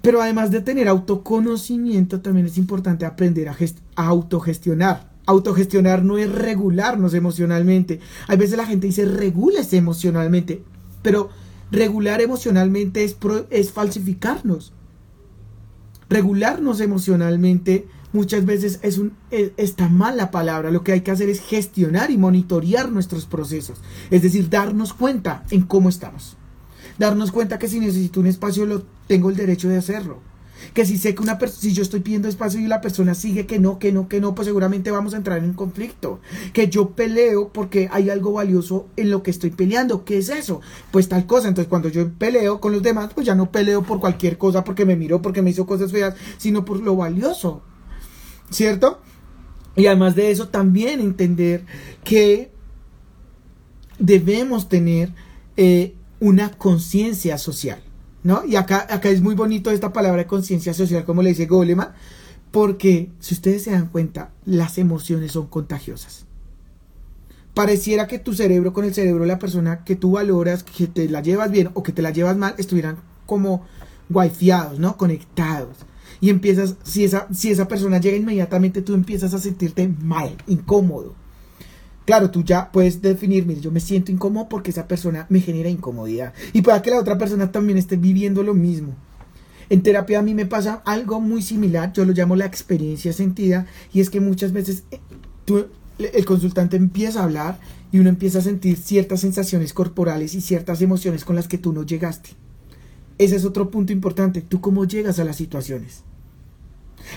Pero 0.01 0.21
además 0.21 0.51
de 0.51 0.61
tener 0.61 0.87
autoconocimiento, 0.87 2.21
también 2.21 2.47
es 2.47 2.57
importante 2.57 3.05
aprender 3.05 3.49
a, 3.49 3.57
a 3.95 4.07
autogestionar. 4.07 5.11
Autogestionar 5.25 6.03
no 6.03 6.17
es 6.17 6.31
regularnos 6.31 7.13
emocionalmente. 7.13 7.99
Hay 8.27 8.37
veces 8.37 8.57
la 8.57 8.65
gente 8.65 8.87
dice 8.87 9.05
regúlese 9.05 9.77
emocionalmente. 9.77 10.63
Pero 11.07 11.29
regular 11.71 12.19
emocionalmente 12.19 13.05
es, 13.05 13.15
es 13.49 13.71
falsificarnos. 13.71 14.73
Regularnos 16.09 16.81
emocionalmente 16.81 17.87
muchas 18.11 18.45
veces 18.45 18.79
es 18.81 18.97
un, 18.97 19.13
e, 19.31 19.53
está 19.55 19.87
mal 19.87 20.17
la 20.17 20.31
palabra. 20.31 20.69
Lo 20.69 20.83
que 20.83 20.91
hay 20.91 20.99
que 20.99 21.11
hacer 21.11 21.29
es 21.29 21.39
gestionar 21.39 22.11
y 22.11 22.17
monitorear 22.17 22.91
nuestros 22.91 23.25
procesos. 23.25 23.79
Es 24.11 24.21
decir, 24.21 24.49
darnos 24.49 24.93
cuenta 24.93 25.45
en 25.49 25.61
cómo 25.61 25.87
estamos. 25.87 26.35
Darnos 26.99 27.31
cuenta 27.31 27.57
que 27.57 27.69
si 27.69 27.79
necesito 27.79 28.19
un 28.19 28.27
espacio, 28.27 28.65
lo 28.65 28.83
tengo 29.07 29.29
el 29.29 29.37
derecho 29.37 29.69
de 29.69 29.77
hacerlo 29.77 30.26
que 30.73 30.85
si 30.85 30.97
sé 30.97 31.15
que 31.15 31.21
una 31.21 31.39
si 31.47 31.73
yo 31.73 31.83
estoy 31.83 32.01
pidiendo 32.01 32.27
espacio 32.27 32.59
y 32.59 32.67
la 32.67 32.81
persona 32.81 33.13
sigue 33.13 33.45
que 33.45 33.59
no, 33.59 33.79
que 33.79 33.91
no, 33.91 34.07
que 34.07 34.19
no, 34.19 34.35
pues 34.35 34.45
seguramente 34.45 34.91
vamos 34.91 35.13
a 35.13 35.17
entrar 35.17 35.39
en 35.39 35.45
un 35.45 35.53
conflicto. 35.53 36.19
Que 36.53 36.69
yo 36.69 36.91
peleo 36.91 37.49
porque 37.49 37.89
hay 37.91 38.09
algo 38.09 38.33
valioso 38.33 38.87
en 38.95 39.09
lo 39.09 39.23
que 39.23 39.31
estoy 39.31 39.51
peleando. 39.51 40.05
¿Qué 40.05 40.17
es 40.17 40.29
eso? 40.29 40.61
Pues 40.91 41.09
tal 41.09 41.25
cosa. 41.25 41.47
Entonces 41.47 41.69
cuando 41.69 41.89
yo 41.89 42.09
peleo 42.11 42.59
con 42.59 42.71
los 42.73 42.83
demás, 42.83 43.11
pues 43.13 43.25
ya 43.25 43.35
no 43.35 43.51
peleo 43.51 43.83
por 43.83 43.99
cualquier 43.99 44.37
cosa 44.37 44.63
porque 44.63 44.85
me 44.85 44.95
miró, 44.95 45.21
porque 45.21 45.41
me 45.41 45.51
hizo 45.51 45.65
cosas 45.65 45.91
feas, 45.91 46.15
sino 46.37 46.65
por 46.65 46.79
lo 46.81 46.95
valioso. 46.95 47.61
¿Cierto? 48.49 49.01
Y 49.75 49.85
además 49.85 50.15
de 50.15 50.31
eso, 50.31 50.47
también 50.49 50.99
entender 50.99 51.63
que 52.03 52.51
debemos 53.99 54.69
tener 54.69 55.13
eh, 55.55 55.95
una 56.19 56.51
conciencia 56.51 57.37
social. 57.37 57.81
¿No? 58.27 58.43
Y 58.45 58.57
acá, 58.57 58.85
acá 58.89 59.07
es 59.07 59.21
muy 59.21 59.35
bonito 59.35 59.71
esta 59.71 59.93
palabra 59.93 60.23
de 60.23 60.27
conciencia 60.27 60.73
social, 60.73 61.05
como 61.05 61.21
le 61.21 61.29
dice 61.29 61.45
Goleman, 61.45 61.93
porque 62.51 63.09
si 63.19 63.33
ustedes 63.33 63.63
se 63.63 63.71
dan 63.71 63.87
cuenta, 63.87 64.31
las 64.43 64.77
emociones 64.77 65.31
son 65.31 65.47
contagiosas. 65.47 66.25
Pareciera 67.53 68.05
que 68.05 68.19
tu 68.19 68.33
cerebro 68.33 68.73
con 68.73 68.83
el 68.83 68.93
cerebro 68.93 69.21
de 69.21 69.29
la 69.29 69.39
persona 69.39 69.85
que 69.85 69.95
tú 69.95 70.11
valoras, 70.11 70.63
que 70.63 70.87
te 70.87 71.07
la 71.07 71.21
llevas 71.21 71.51
bien 71.51 71.69
o 71.73 71.83
que 71.83 71.93
te 71.93 72.01
la 72.01 72.11
llevas 72.11 72.35
mal, 72.35 72.53
estuvieran 72.57 72.97
como 73.25 73.65
wifiados, 74.09 74.77
¿no? 74.77 74.97
Conectados. 74.97 75.77
Y 76.19 76.29
empiezas, 76.29 76.75
si 76.83 77.05
esa, 77.05 77.29
si 77.33 77.51
esa 77.51 77.69
persona 77.69 78.01
llega 78.01 78.17
inmediatamente, 78.17 78.81
tú 78.81 78.93
empiezas 78.93 79.33
a 79.35 79.39
sentirte 79.39 79.87
mal, 79.87 80.35
incómodo. 80.47 81.15
Claro, 82.07 82.31
tú 82.31 82.41
ya 82.41 82.71
puedes 82.71 83.01
definir, 83.01 83.45
mire, 83.45 83.59
yo 83.59 83.69
me 83.69 83.81
siento 83.81 84.13
incómodo 84.13 84.47
porque 84.47 84.71
esa 84.71 84.87
persona 84.87 85.25
me 85.27 85.41
genera 85.41 85.67
incomodidad. 85.67 86.33
Y 86.53 86.61
para 86.61 86.81
que 86.81 86.89
la 86.89 87.01
otra 87.01 87.17
persona 87.17 87.51
también 87.51 87.77
esté 87.77 87.97
viviendo 87.97 88.43
lo 88.43 88.53
mismo. 88.53 88.95
En 89.69 89.83
terapia 89.83 90.19
a 90.19 90.21
mí 90.21 90.33
me 90.33 90.45
pasa 90.45 90.81
algo 90.85 91.19
muy 91.19 91.41
similar, 91.41 91.91
yo 91.91 92.05
lo 92.05 92.13
llamo 92.13 92.37
la 92.37 92.45
experiencia 92.45 93.11
sentida, 93.11 93.67
y 93.91 93.99
es 93.99 94.09
que 94.09 94.21
muchas 94.21 94.53
veces 94.53 94.85
eh, 94.89 95.01
el 95.99 96.23
consultante 96.23 96.77
empieza 96.77 97.19
a 97.19 97.23
hablar 97.25 97.59
y 97.91 97.99
uno 97.99 98.07
empieza 98.07 98.39
a 98.39 98.41
sentir 98.41 98.77
ciertas 98.77 99.19
sensaciones 99.19 99.73
corporales 99.73 100.33
y 100.33 100.39
ciertas 100.39 100.81
emociones 100.81 101.25
con 101.25 101.35
las 101.35 101.49
que 101.49 101.57
tú 101.57 101.73
no 101.73 101.83
llegaste. 101.83 102.29
Ese 103.17 103.35
es 103.35 103.43
otro 103.43 103.69
punto 103.69 103.91
importante, 103.91 104.39
tú 104.39 104.61
cómo 104.61 104.85
llegas 104.85 105.19
a 105.19 105.25
las 105.25 105.35
situaciones. 105.35 106.03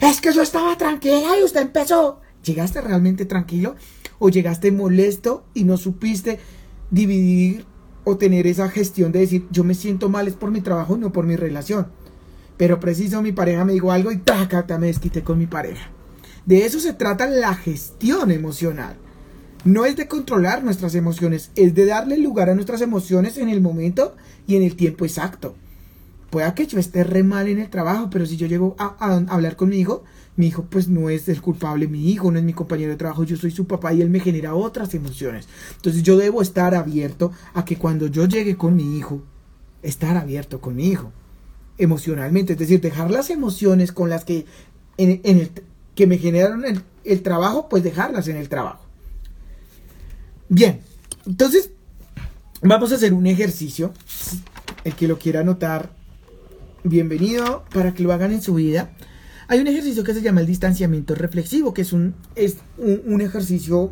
Es 0.00 0.20
que 0.20 0.32
yo 0.32 0.42
estaba 0.42 0.76
tranquila 0.76 1.38
y 1.40 1.44
usted 1.44 1.60
empezó. 1.60 2.22
¿Llegaste 2.42 2.80
realmente 2.80 3.24
tranquilo? 3.24 3.76
¿O 4.20 4.28
llegaste 4.28 4.70
molesto 4.70 5.42
y 5.54 5.64
no 5.64 5.76
supiste 5.76 6.38
dividir 6.92 7.64
o 8.04 8.16
tener 8.16 8.46
esa 8.46 8.68
gestión 8.68 9.10
de 9.10 9.20
decir, 9.20 9.48
yo 9.50 9.64
me 9.64 9.74
siento 9.74 10.08
mal 10.08 10.28
es 10.28 10.34
por 10.34 10.52
mi 10.52 10.60
trabajo, 10.60 10.96
no 10.96 11.10
por 11.10 11.26
mi 11.26 11.34
relación? 11.34 11.88
Pero 12.56 12.78
preciso 12.78 13.22
mi 13.22 13.32
pareja 13.32 13.64
me 13.64 13.72
dijo 13.72 13.90
algo 13.90 14.12
y 14.12 14.18
taca, 14.18 14.66
me 14.78 14.88
desquité 14.88 15.22
con 15.22 15.38
mi 15.38 15.46
pareja. 15.46 15.90
De 16.44 16.66
eso 16.66 16.78
se 16.78 16.92
trata 16.92 17.26
la 17.26 17.54
gestión 17.54 18.30
emocional. 18.30 18.96
No 19.64 19.86
es 19.86 19.96
de 19.96 20.08
controlar 20.08 20.62
nuestras 20.62 20.94
emociones, 20.94 21.50
es 21.56 21.74
de 21.74 21.86
darle 21.86 22.18
lugar 22.18 22.50
a 22.50 22.54
nuestras 22.54 22.82
emociones 22.82 23.38
en 23.38 23.48
el 23.48 23.62
momento 23.62 24.14
y 24.46 24.56
en 24.56 24.62
el 24.62 24.76
tiempo 24.76 25.04
exacto. 25.06 25.54
Pueda 26.30 26.54
que 26.54 26.66
yo 26.66 26.78
esté 26.78 27.04
re 27.04 27.22
mal 27.22 27.48
en 27.48 27.58
el 27.58 27.70
trabajo, 27.70 28.08
pero 28.10 28.26
si 28.26 28.36
yo 28.36 28.46
llego 28.46 28.76
a, 28.78 28.94
a 28.98 29.16
hablar 29.34 29.56
con 29.56 29.70
mi 29.70 29.78
hijo, 29.78 30.04
mi 30.40 30.48
hijo 30.48 30.64
pues 30.68 30.88
no 30.88 31.10
es 31.10 31.28
el 31.28 31.40
culpable, 31.40 31.86
mi 31.86 32.10
hijo 32.10 32.32
no 32.32 32.38
es 32.38 32.44
mi 32.44 32.52
compañero 32.52 32.90
de 32.90 32.96
trabajo, 32.96 33.24
yo 33.24 33.36
soy 33.36 33.50
su 33.50 33.66
papá 33.66 33.92
y 33.92 34.00
él 34.00 34.10
me 34.10 34.20
genera 34.20 34.54
otras 34.54 34.94
emociones. 34.94 35.46
Entonces 35.76 36.02
yo 36.02 36.16
debo 36.16 36.42
estar 36.42 36.74
abierto 36.74 37.30
a 37.54 37.64
que 37.64 37.76
cuando 37.76 38.06
yo 38.08 38.26
llegue 38.26 38.56
con 38.56 38.74
mi 38.74 38.96
hijo, 38.98 39.22
estar 39.82 40.16
abierto 40.16 40.60
con 40.60 40.76
mi 40.76 40.88
hijo 40.88 41.12
emocionalmente, 41.78 42.54
es 42.54 42.58
decir, 42.58 42.80
dejar 42.80 43.10
las 43.10 43.30
emociones 43.30 43.92
con 43.92 44.10
las 44.10 44.24
que, 44.24 44.46
que 44.96 46.06
me 46.06 46.18
generaron 46.18 46.64
el, 46.64 46.82
el 47.04 47.22
trabajo, 47.22 47.68
pues 47.68 47.82
dejarlas 47.82 48.28
en 48.28 48.36
el 48.36 48.48
trabajo. 48.48 48.84
Bien, 50.48 50.80
entonces 51.26 51.70
vamos 52.62 52.92
a 52.92 52.96
hacer 52.96 53.12
un 53.12 53.26
ejercicio. 53.26 53.92
El 54.84 54.94
que 54.94 55.08
lo 55.08 55.18
quiera 55.18 55.40
anotar, 55.40 55.90
bienvenido 56.84 57.64
para 57.72 57.92
que 57.92 58.02
lo 58.02 58.12
hagan 58.12 58.32
en 58.32 58.42
su 58.42 58.54
vida. 58.54 58.90
Hay 59.50 59.58
un 59.58 59.66
ejercicio 59.66 60.04
que 60.04 60.14
se 60.14 60.22
llama 60.22 60.42
el 60.42 60.46
distanciamiento 60.46 61.16
reflexivo, 61.16 61.74
que 61.74 61.82
es 61.82 61.92
un, 61.92 62.14
es 62.36 62.58
un, 62.78 63.20
ejercicio, 63.20 63.90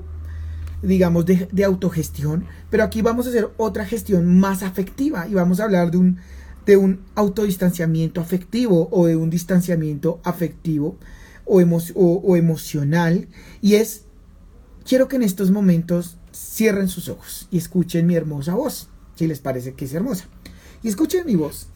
digamos, 0.82 1.26
de, 1.26 1.64
autogestión, 1.64 2.44
pero 2.70 2.84
aquí 2.84 3.02
vamos 3.02 3.26
a 3.26 3.30
hacer 3.30 3.50
otra 3.56 3.84
gestión 3.84 4.38
más 4.38 4.62
afectiva 4.62 5.26
y 5.26 5.34
vamos 5.34 5.58
a 5.58 5.64
hablar 5.64 5.90
de 5.90 5.98
un, 5.98 6.18
de 6.64 6.76
un 6.76 7.00
autodistanciamiento 7.16 8.20
afectivo 8.20 8.88
o 8.92 9.08
de 9.08 9.16
un 9.16 9.30
distanciamiento 9.30 10.20
afectivo 10.22 10.96
o, 11.44 11.60
o 11.60 12.36
emocional 12.36 13.26
y 13.60 13.74
es, 13.74 14.04
quiero 14.88 15.08
que 15.08 15.16
en 15.16 15.24
estos 15.24 15.50
momentos 15.50 16.18
cierren 16.32 16.86
sus 16.86 17.08
ojos 17.08 17.48
y 17.50 17.58
escuchen 17.58 18.06
mi 18.06 18.14
hermosa 18.14 18.54
voz, 18.54 18.90
si 19.16 19.26
les 19.26 19.40
parece 19.40 19.74
que 19.74 19.86
es 19.86 19.92
hermosa. 19.92 20.26
Y 20.84 20.88
escuchen 20.88 21.26
mi 21.26 21.34
voz 21.34 21.66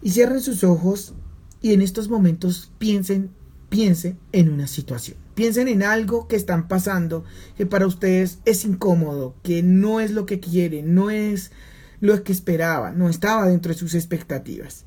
y 0.00 0.12
cierren 0.12 0.40
sus 0.40 0.64
ojos 0.64 1.12
y 1.60 1.72
en 1.72 1.82
estos 1.82 2.08
momentos 2.08 2.72
piensen 2.78 3.30
piense 3.68 4.16
en 4.32 4.48
una 4.48 4.66
situación. 4.66 5.18
Piensen 5.34 5.68
en 5.68 5.82
algo 5.82 6.26
que 6.26 6.36
están 6.36 6.68
pasando 6.68 7.24
que 7.56 7.66
para 7.66 7.86
ustedes 7.86 8.38
es 8.44 8.64
incómodo, 8.64 9.36
que 9.42 9.62
no 9.62 10.00
es 10.00 10.10
lo 10.10 10.26
que 10.26 10.40
quieren, 10.40 10.94
no 10.94 11.10
es 11.10 11.52
lo 12.00 12.22
que 12.24 12.32
esperaban, 12.32 12.98
no 12.98 13.08
estaba 13.08 13.46
dentro 13.46 13.72
de 13.72 13.78
sus 13.78 13.94
expectativas. 13.94 14.84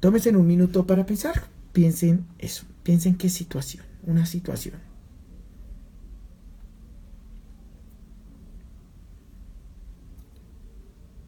Tómense 0.00 0.30
un 0.30 0.46
minuto 0.46 0.86
para 0.86 1.06
pensar. 1.06 1.44
Piensen 1.72 2.26
eso. 2.38 2.64
Piensen 2.82 3.16
qué 3.16 3.28
situación, 3.28 3.84
una 4.04 4.26
situación. 4.26 4.76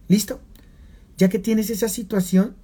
¿Listo? 0.08 0.40
Ya 1.18 1.28
que 1.28 1.38
tienes 1.38 1.68
esa 1.70 1.88
situación, 1.88 2.56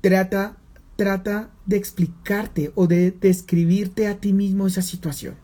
trata 0.00 0.60
trata 1.00 1.48
de 1.64 1.78
explicarte 1.78 2.72
o 2.74 2.86
de 2.86 3.10
describirte 3.10 4.06
a 4.06 4.18
ti 4.20 4.34
mismo 4.34 4.66
esa 4.66 4.82
situación. 4.82 5.34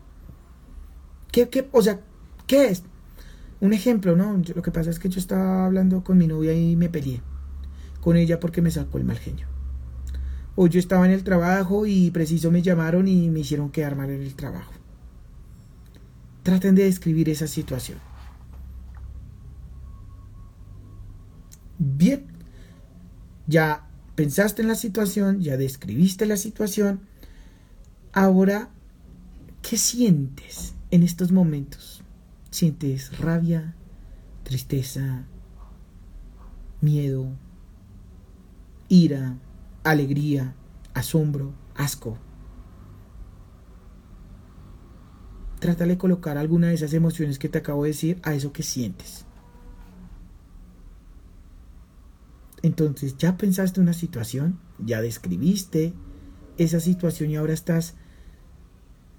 ¿Qué, 1.31 1.49
qué, 1.49 1.67
o 1.71 1.81
sea, 1.81 1.99
¿qué 2.45 2.67
es? 2.67 2.83
Un 3.59 3.73
ejemplo, 3.73 4.15
¿no? 4.15 4.39
lo 4.53 4.61
que 4.61 4.69
pasa 4.69 4.91
es 4.91 4.99
que 4.99 5.09
yo 5.09 5.19
estaba 5.19 5.65
hablando 5.65 6.03
con 6.03 6.19
mi 6.19 6.27
novia 6.27 6.53
y 6.53 6.75
me 6.75 6.89
peleé 6.89 7.23
con 8.01 8.17
ella 8.17 8.39
porque 8.39 8.61
me 8.61 8.69
sacó 8.69 8.99
el 8.99 9.05
mal 9.05 9.17
genio. 9.17 9.47
O 10.55 10.67
yo 10.67 10.79
estaba 10.79 11.07
en 11.07 11.11
el 11.11 11.23
trabajo 11.23 11.87
y 11.87 12.11
preciso 12.11 12.51
me 12.51 12.61
llamaron 12.61 13.07
y 13.07 13.27
me 13.31 13.39
hicieron 13.39 13.71
quedar 13.71 13.95
mal 13.95 14.11
en 14.11 14.21
el 14.21 14.35
trabajo. 14.35 14.73
Traten 16.43 16.75
de 16.75 16.83
describir 16.83 17.29
esa 17.29 17.47
situación. 17.47 17.97
Bien, 21.79 22.27
ya 23.47 23.86
pensaste 24.17 24.63
en 24.63 24.67
la 24.67 24.73
situación, 24.73 25.41
ya 25.41 25.57
describiste 25.57 26.25
la 26.25 26.37
situación. 26.37 27.01
Ahora, 28.13 28.69
¿qué 29.61 29.77
sientes 29.77 30.73
en 30.89 31.03
estos 31.03 31.31
momentos? 31.31 32.01
¿Sientes 32.49 33.15
rabia, 33.19 33.75
tristeza, 34.41 35.23
miedo, 36.81 37.29
ira, 38.89 39.37
alegría, 39.83 40.55
asombro, 40.95 41.53
asco? 41.75 42.17
Trata 45.59 45.85
de 45.85 45.99
colocar 45.99 46.39
alguna 46.39 46.69
de 46.69 46.73
esas 46.73 46.93
emociones 46.93 47.37
que 47.37 47.49
te 47.49 47.59
acabo 47.59 47.83
de 47.83 47.89
decir 47.89 48.19
a 48.23 48.33
eso 48.33 48.51
que 48.51 48.63
sientes. 48.63 49.26
Entonces 52.63 53.17
ya 53.17 53.37
pensaste 53.37 53.79
una 53.79 53.93
situación, 53.93 54.59
ya 54.79 55.01
describiste 55.01 55.93
esa 56.57 56.79
situación 56.79 57.29
y 57.29 57.35
ahora 57.35 57.53
estás 57.53 57.95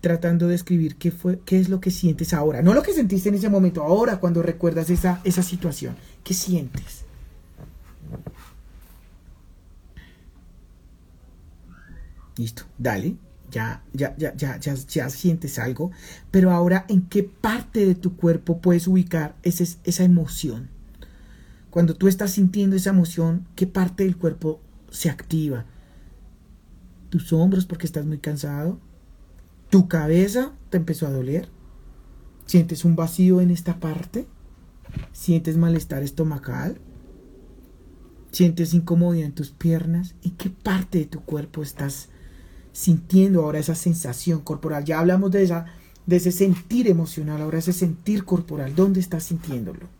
tratando 0.00 0.48
de 0.48 0.54
escribir 0.54 0.96
qué 0.96 1.10
fue, 1.10 1.40
qué 1.44 1.58
es 1.58 1.68
lo 1.68 1.80
que 1.80 1.90
sientes 1.90 2.32
ahora, 2.32 2.62
no 2.62 2.74
lo 2.74 2.82
que 2.82 2.92
sentiste 2.92 3.28
en 3.28 3.34
ese 3.34 3.48
momento, 3.48 3.82
ahora 3.82 4.18
cuando 4.18 4.42
recuerdas 4.42 4.90
esa, 4.90 5.20
esa 5.24 5.42
situación, 5.42 5.96
¿qué 6.22 6.34
sientes? 6.34 7.04
Listo, 12.36 12.62
dale, 12.78 13.16
ya, 13.50 13.82
ya, 13.92 14.14
ya, 14.16 14.36
ya, 14.36 14.58
ya, 14.60 14.74
ya 14.74 15.10
sientes 15.10 15.58
algo, 15.58 15.90
pero 16.30 16.52
ahora 16.52 16.84
en 16.88 17.02
qué 17.08 17.24
parte 17.24 17.84
de 17.84 17.94
tu 17.96 18.16
cuerpo 18.16 18.60
puedes 18.60 18.86
ubicar 18.86 19.36
esa, 19.42 19.64
esa 19.84 20.04
emoción. 20.04 20.70
Cuando 21.70 21.94
tú 21.94 22.08
estás 22.08 22.32
sintiendo 22.32 22.76
esa 22.76 22.90
emoción, 22.90 23.46
¿qué 23.54 23.66
parte 23.66 24.04
del 24.04 24.16
cuerpo 24.16 24.60
se 24.90 25.10
activa? 25.10 25.66
¿Tus 27.10 27.32
hombros 27.32 27.66
porque 27.66 27.86
estás 27.86 28.06
muy 28.06 28.18
cansado? 28.18 28.80
¿Tu 29.70 29.86
cabeza 29.86 30.52
te 30.70 30.78
empezó 30.78 31.06
a 31.06 31.10
doler? 31.10 31.48
¿Sientes 32.46 32.86
un 32.86 32.96
vacío 32.96 33.42
en 33.42 33.50
esta 33.50 33.80
parte? 33.80 34.26
¿Sientes 35.12 35.58
malestar 35.58 36.02
estomacal? 36.02 36.80
¿Sientes 38.32 38.72
incomodidad 38.72 39.26
en 39.26 39.34
tus 39.34 39.50
piernas? 39.50 40.14
¿En 40.22 40.36
qué 40.36 40.48
parte 40.48 40.98
de 40.98 41.06
tu 41.06 41.20
cuerpo 41.20 41.62
estás 41.62 42.08
sintiendo 42.72 43.42
ahora 43.42 43.58
esa 43.58 43.74
sensación 43.74 44.40
corporal? 44.40 44.84
Ya 44.84 45.00
hablamos 45.00 45.30
de, 45.30 45.42
esa, 45.42 45.66
de 46.06 46.16
ese 46.16 46.32
sentir 46.32 46.88
emocional, 46.88 47.42
ahora 47.42 47.58
ese 47.58 47.74
sentir 47.74 48.24
corporal. 48.24 48.74
¿Dónde 48.74 49.00
estás 49.00 49.24
sintiéndolo? 49.24 49.97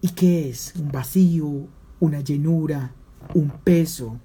¿Y 0.00 0.10
qué 0.10 0.50
es? 0.50 0.74
Un 0.76 0.90
vacío, 0.92 1.68
una 2.00 2.20
llenura, 2.20 2.92
un 3.34 3.50
peso, 3.50 4.18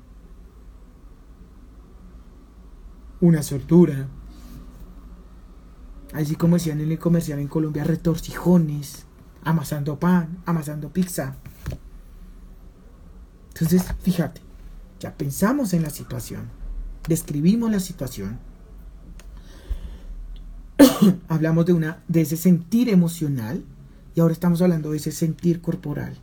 una 3.20 3.44
soltura. 3.44 4.08
Así 6.14 6.36
como 6.36 6.56
decían 6.56 6.82
en 6.82 6.92
el 6.92 7.00
comercial 7.00 7.40
en 7.40 7.48
Colombia, 7.48 7.84
retorcijones, 7.84 9.06
amasando 9.44 9.98
pan, 9.98 10.40
amasando 10.46 10.90
pizza. 10.90 11.36
Entonces, 13.54 13.84
fíjate, 14.02 14.42
ya 15.00 15.16
pensamos 15.16 15.74
en 15.74 15.84
la 15.84 15.90
situación, 15.90 16.50
describimos 17.08 17.72
la 17.72 17.80
situación, 17.80 18.40
hablamos 21.28 21.66
de 21.66 21.74
una 21.74 22.04
de 22.08 22.22
ese 22.22 22.38
sentir 22.38 22.90
emocional 22.90 23.64
y 24.16 24.20
ahora 24.20 24.34
estamos 24.34 24.62
hablando 24.62 24.92
de 24.92 24.98
ese 24.98 25.12
sentir 25.12 25.62
corporal. 25.62 26.16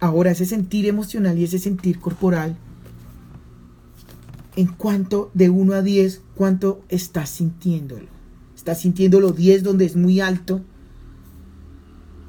Ahora 0.00 0.30
ese 0.30 0.44
sentir 0.44 0.86
emocional 0.86 1.38
y 1.38 1.44
ese 1.44 1.58
sentir 1.58 1.98
corporal, 1.98 2.56
en 4.56 4.66
cuanto 4.68 5.30
de 5.34 5.50
1 5.50 5.74
a 5.74 5.82
10, 5.82 6.22
¿cuánto 6.34 6.82
estás 6.88 7.30
sintiéndolo? 7.30 8.06
¿Estás 8.54 8.80
sintiéndolo 8.80 9.32
10 9.32 9.62
donde 9.62 9.84
es 9.84 9.96
muy 9.96 10.20
alto? 10.20 10.60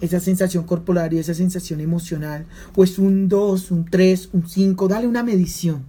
Esa 0.01 0.19
sensación 0.19 0.63
corporal 0.63 1.13
y 1.13 1.19
esa 1.19 1.33
sensación 1.33 1.79
emocional. 1.81 2.45
O 2.75 2.83
es 2.83 2.97
un 2.97 3.29
2, 3.29 3.71
un 3.71 3.85
3, 3.85 4.29
un 4.33 4.47
5. 4.47 4.87
Dale 4.87 5.07
una 5.07 5.23
medición. 5.23 5.85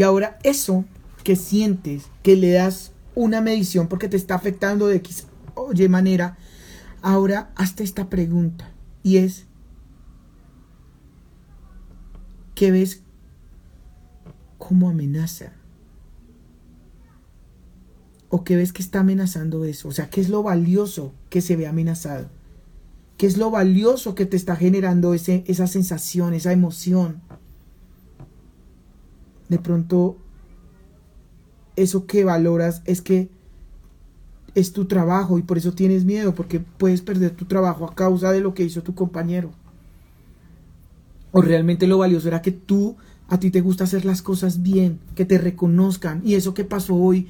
Y 0.00 0.02
ahora 0.02 0.38
eso 0.44 0.86
que 1.24 1.36
sientes, 1.36 2.04
que 2.22 2.34
le 2.34 2.52
das 2.52 2.92
una 3.14 3.42
medición 3.42 3.86
porque 3.86 4.08
te 4.08 4.16
está 4.16 4.34
afectando 4.34 4.86
de 4.86 4.96
X 4.96 5.26
o 5.54 5.74
Y 5.74 5.88
manera, 5.90 6.38
ahora 7.02 7.50
hazte 7.54 7.84
esta 7.84 8.08
pregunta 8.08 8.72
y 9.02 9.18
es, 9.18 9.44
¿qué 12.54 12.70
ves 12.70 13.02
como 14.56 14.88
amenaza? 14.88 15.52
¿O 18.30 18.42
qué 18.42 18.56
ves 18.56 18.72
que 18.72 18.80
está 18.80 19.00
amenazando 19.00 19.66
eso? 19.66 19.88
O 19.88 19.92
sea, 19.92 20.08
¿qué 20.08 20.22
es 20.22 20.30
lo 20.30 20.42
valioso 20.42 21.12
que 21.28 21.42
se 21.42 21.56
ve 21.56 21.66
amenazado? 21.66 22.30
¿Qué 23.18 23.26
es 23.26 23.36
lo 23.36 23.50
valioso 23.50 24.14
que 24.14 24.24
te 24.24 24.38
está 24.38 24.56
generando 24.56 25.12
ese, 25.12 25.44
esa 25.46 25.66
sensación, 25.66 26.32
esa 26.32 26.52
emoción? 26.52 27.20
De 29.50 29.58
pronto 29.58 30.16
eso 31.76 32.06
que 32.06 32.24
valoras 32.24 32.82
es 32.86 33.02
que 33.02 33.28
es 34.54 34.72
tu 34.72 34.86
trabajo 34.86 35.38
y 35.38 35.42
por 35.42 35.58
eso 35.58 35.72
tienes 35.72 36.04
miedo, 36.04 36.34
porque 36.34 36.60
puedes 36.60 37.02
perder 37.02 37.32
tu 37.32 37.44
trabajo 37.44 37.84
a 37.84 37.94
causa 37.94 38.32
de 38.32 38.40
lo 38.40 38.54
que 38.54 38.64
hizo 38.64 38.82
tu 38.82 38.94
compañero. 38.94 39.50
O 41.32 41.42
realmente 41.42 41.86
lo 41.86 41.98
valioso 41.98 42.28
era 42.28 42.42
que 42.42 42.52
tú, 42.52 42.96
a 43.28 43.38
ti 43.38 43.50
te 43.50 43.60
gusta 43.60 43.84
hacer 43.84 44.04
las 44.04 44.22
cosas 44.22 44.62
bien, 44.62 45.00
que 45.14 45.24
te 45.24 45.38
reconozcan 45.38 46.22
y 46.24 46.34
eso 46.34 46.54
que 46.54 46.64
pasó 46.64 46.94
hoy 46.94 47.28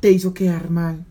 te 0.00 0.10
hizo 0.10 0.34
quedar 0.34 0.70
mal. 0.70 1.04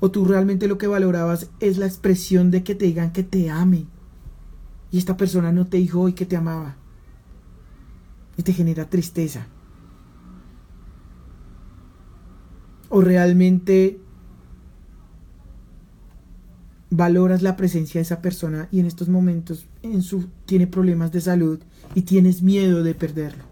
O 0.00 0.10
tú 0.10 0.24
realmente 0.24 0.68
lo 0.68 0.78
que 0.78 0.86
valorabas 0.86 1.50
es 1.60 1.76
la 1.78 1.86
expresión 1.86 2.50
de 2.50 2.62
que 2.62 2.74
te 2.74 2.86
digan 2.86 3.12
que 3.12 3.22
te 3.22 3.50
ame. 3.50 3.86
Y 4.90 4.98
esta 4.98 5.16
persona 5.16 5.52
no 5.52 5.66
te 5.66 5.78
dijo 5.78 6.00
hoy 6.00 6.12
que 6.12 6.26
te 6.26 6.36
amaba 6.36 6.76
y 8.36 8.42
te 8.42 8.52
genera 8.52 8.88
tristeza. 8.88 9.46
O 12.88 13.00
realmente 13.00 13.98
valoras 16.90 17.42
la 17.42 17.56
presencia 17.56 17.98
de 17.98 18.02
esa 18.02 18.22
persona 18.22 18.68
y 18.70 18.80
en 18.80 18.86
estos 18.86 19.08
momentos 19.08 19.66
en 19.82 20.02
tiene 20.46 20.66
problemas 20.66 21.12
de 21.12 21.20
salud 21.20 21.60
y 21.94 22.02
tienes 22.02 22.42
miedo 22.42 22.82
de 22.82 22.94
perderlo. 22.94 23.44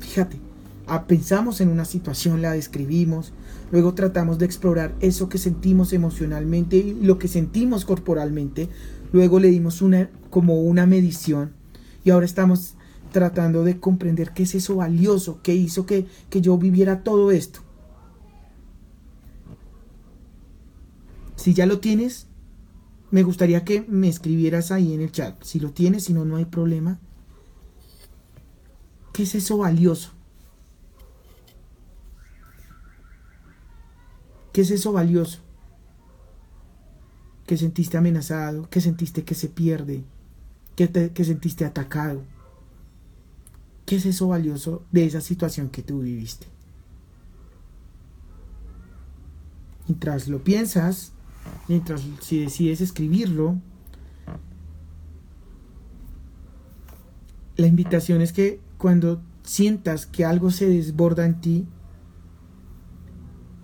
Fíjate, 0.00 0.38
ah, 0.86 1.06
pensamos 1.06 1.60
en 1.60 1.68
una 1.68 1.84
situación, 1.84 2.42
la 2.42 2.52
describimos, 2.52 3.32
luego 3.70 3.94
tratamos 3.94 4.38
de 4.38 4.46
explorar 4.46 4.94
eso 5.00 5.28
que 5.28 5.38
sentimos 5.38 5.92
emocionalmente 5.92 6.76
y 6.76 6.94
lo 6.94 7.18
que 7.18 7.28
sentimos 7.28 7.84
corporalmente, 7.84 8.68
luego 9.12 9.40
le 9.40 9.48
dimos 9.48 9.82
una 9.82 10.10
como 10.30 10.62
una 10.62 10.84
medición 10.84 11.52
y 12.04 12.10
ahora 12.10 12.26
estamos 12.26 12.74
tratando 13.12 13.64
de 13.64 13.80
comprender 13.80 14.32
qué 14.32 14.42
es 14.42 14.54
eso 14.54 14.76
valioso, 14.76 15.40
qué 15.42 15.54
hizo 15.54 15.86
que, 15.86 16.06
que 16.30 16.40
yo 16.40 16.58
viviera 16.58 17.02
todo 17.02 17.30
esto. 17.30 17.60
Si 21.36 21.54
ya 21.54 21.66
lo 21.66 21.80
tienes, 21.80 22.26
me 23.10 23.22
gustaría 23.22 23.64
que 23.64 23.82
me 23.88 24.08
escribieras 24.08 24.70
ahí 24.70 24.92
en 24.92 25.00
el 25.00 25.12
chat. 25.12 25.42
Si 25.42 25.60
lo 25.60 25.70
tienes, 25.70 26.04
si 26.04 26.14
no, 26.14 26.24
no 26.24 26.36
hay 26.36 26.44
problema. 26.44 26.98
¿Qué 29.12 29.22
es 29.22 29.34
eso 29.34 29.58
valioso? 29.58 30.10
¿Qué 34.52 34.62
es 34.62 34.70
eso 34.70 34.92
valioso? 34.92 35.40
Que 37.46 37.56
sentiste 37.56 37.96
amenazado, 37.96 38.68
que 38.68 38.80
sentiste 38.80 39.24
que 39.24 39.34
se 39.34 39.48
pierde, 39.48 40.04
que, 40.76 41.12
que 41.12 41.24
sentiste 41.24 41.64
atacado. 41.64 42.22
¿Qué 43.86 43.96
es 43.96 44.06
eso 44.06 44.28
valioso 44.28 44.84
de 44.92 45.04
esa 45.06 45.20
situación 45.20 45.68
que 45.68 45.82
tú 45.82 46.00
viviste? 46.00 46.46
Mientras 49.86 50.28
lo 50.28 50.42
piensas, 50.42 51.12
mientras 51.68 52.02
si 52.20 52.40
decides 52.40 52.80
escribirlo, 52.80 53.60
la 57.56 57.66
invitación 57.66 58.22
es 58.22 58.32
que 58.32 58.60
cuando 58.78 59.22
sientas 59.42 60.06
que 60.06 60.24
algo 60.24 60.50
se 60.50 60.68
desborda 60.68 61.26
en 61.26 61.40
ti, 61.40 61.68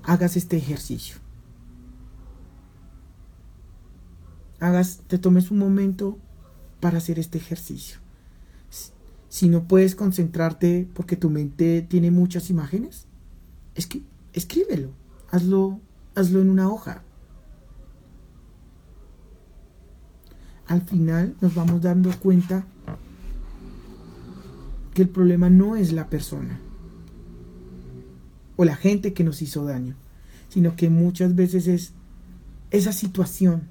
hagas 0.02 0.36
este 0.36 0.56
ejercicio. 0.56 1.16
Hagas, 4.60 5.00
te 5.06 5.18
tomes 5.18 5.50
un 5.50 5.58
momento 5.58 6.18
para 6.80 6.98
hacer 6.98 7.18
este 7.18 7.38
ejercicio. 7.38 7.98
Si 9.28 9.48
no 9.48 9.64
puedes 9.64 9.94
concentrarte 9.94 10.88
porque 10.92 11.16
tu 11.16 11.30
mente 11.30 11.82
tiene 11.82 12.10
muchas 12.10 12.50
imágenes, 12.50 13.06
escríbelo, 14.32 14.90
hazlo, 15.30 15.80
hazlo 16.14 16.40
en 16.40 16.50
una 16.50 16.68
hoja. 16.68 17.02
Al 20.66 20.82
final 20.82 21.36
nos 21.40 21.54
vamos 21.54 21.82
dando 21.82 22.10
cuenta 22.18 22.64
que 24.94 25.02
el 25.02 25.08
problema 25.08 25.50
no 25.50 25.76
es 25.76 25.92
la 25.92 26.08
persona 26.08 26.60
o 28.56 28.64
la 28.64 28.76
gente 28.76 29.12
que 29.12 29.24
nos 29.24 29.42
hizo 29.42 29.64
daño, 29.64 29.94
sino 30.48 30.76
que 30.76 30.90
muchas 30.90 31.34
veces 31.34 31.66
es 31.66 31.92
esa 32.70 32.92
situación 32.92 33.62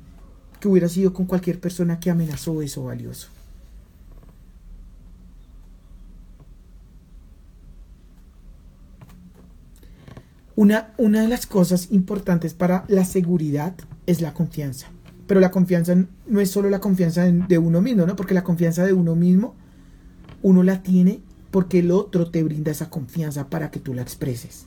que 0.60 0.68
hubiera 0.68 0.90
sido 0.90 1.14
con 1.14 1.26
cualquier 1.26 1.60
persona 1.60 2.00
que 2.00 2.10
amenazó 2.10 2.62
eso 2.62 2.84
valioso. 2.84 3.30
Una, 10.56 10.94
una, 10.98 11.22
de 11.22 11.30
las 11.30 11.46
cosas 11.46 11.88
importantes 11.92 12.54
para 12.54 12.84
la 12.90 13.06
seguridad 13.06 13.76
es 14.06 14.20
la 14.20 14.34
confianza. 14.34 14.88
Pero 15.26 15.40
la 15.40 15.52
confianza 15.52 15.96
no 16.28 16.42
es 16.42 16.52
solo 16.52 16.70
la 16.70 16.82
confianza 16.82 17.24
de 17.24 17.58
uno 17.58 17.82
mismo, 17.82 18.06
¿no? 18.06 18.18
Porque 18.18 18.34
la 18.34 18.44
confianza 18.44 18.86
de 18.86 18.92
uno 18.92 19.16
mismo, 19.16 19.56
uno 20.42 20.64
la 20.64 20.84
tiene 20.84 21.22
porque 21.52 21.80
el 21.80 21.92
otro 21.92 22.30
te 22.30 22.44
brinda 22.44 22.72
esa 22.72 22.90
confianza 22.90 23.50
para 23.50 23.72
que 23.72 23.80
tú 23.80 23.94
la 23.94 24.02
expreses. 24.02 24.66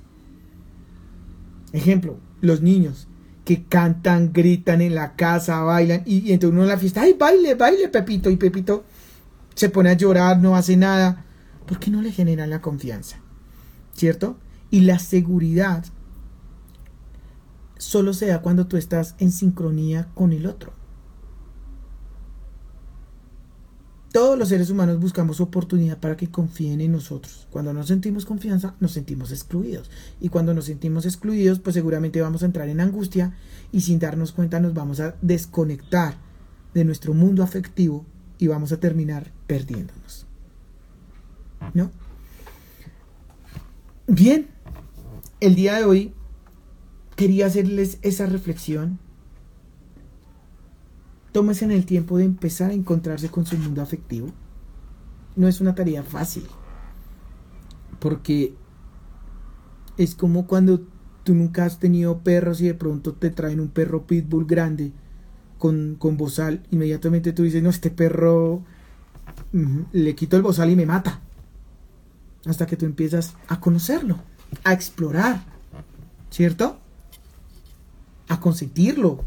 Ejemplo, 1.72 2.18
los 2.40 2.62
niños 2.62 3.06
que 3.44 3.64
cantan, 3.64 4.32
gritan 4.32 4.80
en 4.80 4.94
la 4.94 5.14
casa, 5.16 5.60
bailan 5.62 6.02
y, 6.06 6.32
y 6.32 6.44
uno 6.44 6.62
en 6.62 6.68
la 6.68 6.78
fiesta, 6.78 7.02
ay, 7.02 7.14
baile, 7.18 7.54
baile, 7.54 7.88
Pepito. 7.88 8.30
Y 8.30 8.36
Pepito 8.36 8.84
se 9.54 9.68
pone 9.68 9.90
a 9.90 9.94
llorar, 9.94 10.38
no 10.38 10.56
hace 10.56 10.76
nada. 10.76 11.24
¿Por 11.66 11.78
qué 11.78 11.90
no 11.90 12.02
le 12.02 12.12
generan 12.12 12.50
la 12.50 12.60
confianza? 12.60 13.18
¿Cierto? 13.92 14.38
Y 14.70 14.80
la 14.80 14.98
seguridad 14.98 15.84
solo 17.78 18.14
se 18.14 18.26
da 18.26 18.42
cuando 18.42 18.66
tú 18.66 18.76
estás 18.76 19.16
en 19.18 19.32
sincronía 19.32 20.08
con 20.14 20.32
el 20.32 20.46
otro. 20.46 20.72
Todos 24.12 24.38
los 24.38 24.50
seres 24.50 24.68
humanos 24.68 25.00
buscamos 25.00 25.40
oportunidad 25.40 25.98
para 25.98 26.18
que 26.18 26.30
confíen 26.30 26.82
en 26.82 26.92
nosotros. 26.92 27.46
Cuando 27.50 27.72
no 27.72 27.82
sentimos 27.82 28.26
confianza, 28.26 28.74
nos 28.78 28.92
sentimos 28.92 29.32
excluidos. 29.32 29.90
Y 30.20 30.28
cuando 30.28 30.52
nos 30.52 30.66
sentimos 30.66 31.06
excluidos, 31.06 31.60
pues 31.60 31.72
seguramente 31.72 32.20
vamos 32.20 32.42
a 32.42 32.46
entrar 32.46 32.68
en 32.68 32.80
angustia 32.80 33.34
y 33.72 33.80
sin 33.80 33.98
darnos 33.98 34.32
cuenta 34.32 34.60
nos 34.60 34.74
vamos 34.74 35.00
a 35.00 35.16
desconectar 35.22 36.18
de 36.74 36.84
nuestro 36.84 37.14
mundo 37.14 37.42
afectivo 37.42 38.04
y 38.36 38.48
vamos 38.48 38.70
a 38.72 38.76
terminar 38.76 39.32
perdiéndonos. 39.46 40.26
¿No? 41.72 41.90
Bien, 44.06 44.48
el 45.40 45.54
día 45.54 45.76
de 45.76 45.84
hoy 45.84 46.12
quería 47.16 47.46
hacerles 47.46 47.96
esa 48.02 48.26
reflexión 48.26 48.98
Tómese 51.32 51.64
en 51.64 51.70
el 51.70 51.86
tiempo 51.86 52.18
de 52.18 52.24
empezar 52.24 52.70
a 52.70 52.74
encontrarse 52.74 53.30
con 53.30 53.46
su 53.46 53.56
mundo 53.56 53.80
afectivo. 53.82 54.28
No 55.34 55.48
es 55.48 55.60
una 55.60 55.74
tarea 55.74 56.02
fácil. 56.02 56.46
Porque 57.98 58.54
es 59.96 60.14
como 60.14 60.46
cuando 60.46 60.82
tú 61.24 61.34
nunca 61.34 61.64
has 61.64 61.78
tenido 61.78 62.18
perros 62.18 62.60
y 62.60 62.66
de 62.66 62.74
pronto 62.74 63.14
te 63.14 63.30
traen 63.30 63.60
un 63.60 63.68
perro 63.68 64.06
pitbull 64.06 64.44
grande 64.44 64.92
con, 65.58 65.96
con 65.98 66.16
bozal. 66.16 66.62
Inmediatamente 66.70 67.32
tú 67.32 67.44
dices, 67.44 67.62
no, 67.62 67.70
este 67.70 67.90
perro 67.90 68.62
le 69.92 70.14
quito 70.14 70.36
el 70.36 70.42
bozal 70.42 70.70
y 70.70 70.76
me 70.76 70.86
mata. 70.86 71.20
Hasta 72.44 72.66
que 72.66 72.76
tú 72.76 72.86
empiezas 72.86 73.36
a 73.48 73.60
conocerlo, 73.60 74.18
a 74.64 74.72
explorar, 74.72 75.42
¿cierto? 76.30 76.78
A 78.28 78.40
consentirlo, 78.40 79.24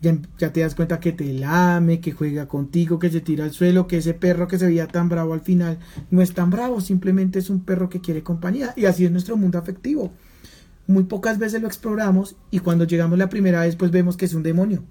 ya, 0.00 0.52
te 0.52 0.60
das 0.60 0.74
cuenta 0.74 1.00
que 1.00 1.12
te 1.12 1.32
lame, 1.32 2.00
que 2.00 2.12
juega 2.12 2.46
contigo, 2.46 2.98
que 2.98 3.10
se 3.10 3.20
tira 3.20 3.44
al 3.44 3.52
suelo, 3.52 3.86
que 3.86 3.98
ese 3.98 4.14
perro 4.14 4.48
que 4.48 4.58
se 4.58 4.66
veía 4.66 4.86
tan 4.86 5.08
bravo 5.08 5.32
al 5.32 5.40
final 5.40 5.78
no 6.10 6.22
es 6.22 6.34
tan 6.34 6.50
bravo, 6.50 6.80
simplemente 6.80 7.38
es 7.38 7.50
un 7.50 7.64
perro 7.64 7.88
que 7.88 8.00
quiere 8.00 8.22
compañía. 8.22 8.72
Y 8.76 8.86
así 8.86 9.04
es 9.04 9.10
nuestro 9.10 9.36
mundo 9.36 9.58
afectivo. 9.58 10.12
Muy 10.86 11.04
pocas 11.04 11.38
veces 11.38 11.60
lo 11.60 11.68
exploramos 11.68 12.36
y 12.50 12.60
cuando 12.60 12.84
llegamos 12.84 13.18
la 13.18 13.28
primera 13.28 13.60
vez 13.60 13.76
pues 13.76 13.90
vemos 13.90 14.16
que 14.16 14.24
es 14.24 14.34
un 14.34 14.42
demonio. 14.42 14.84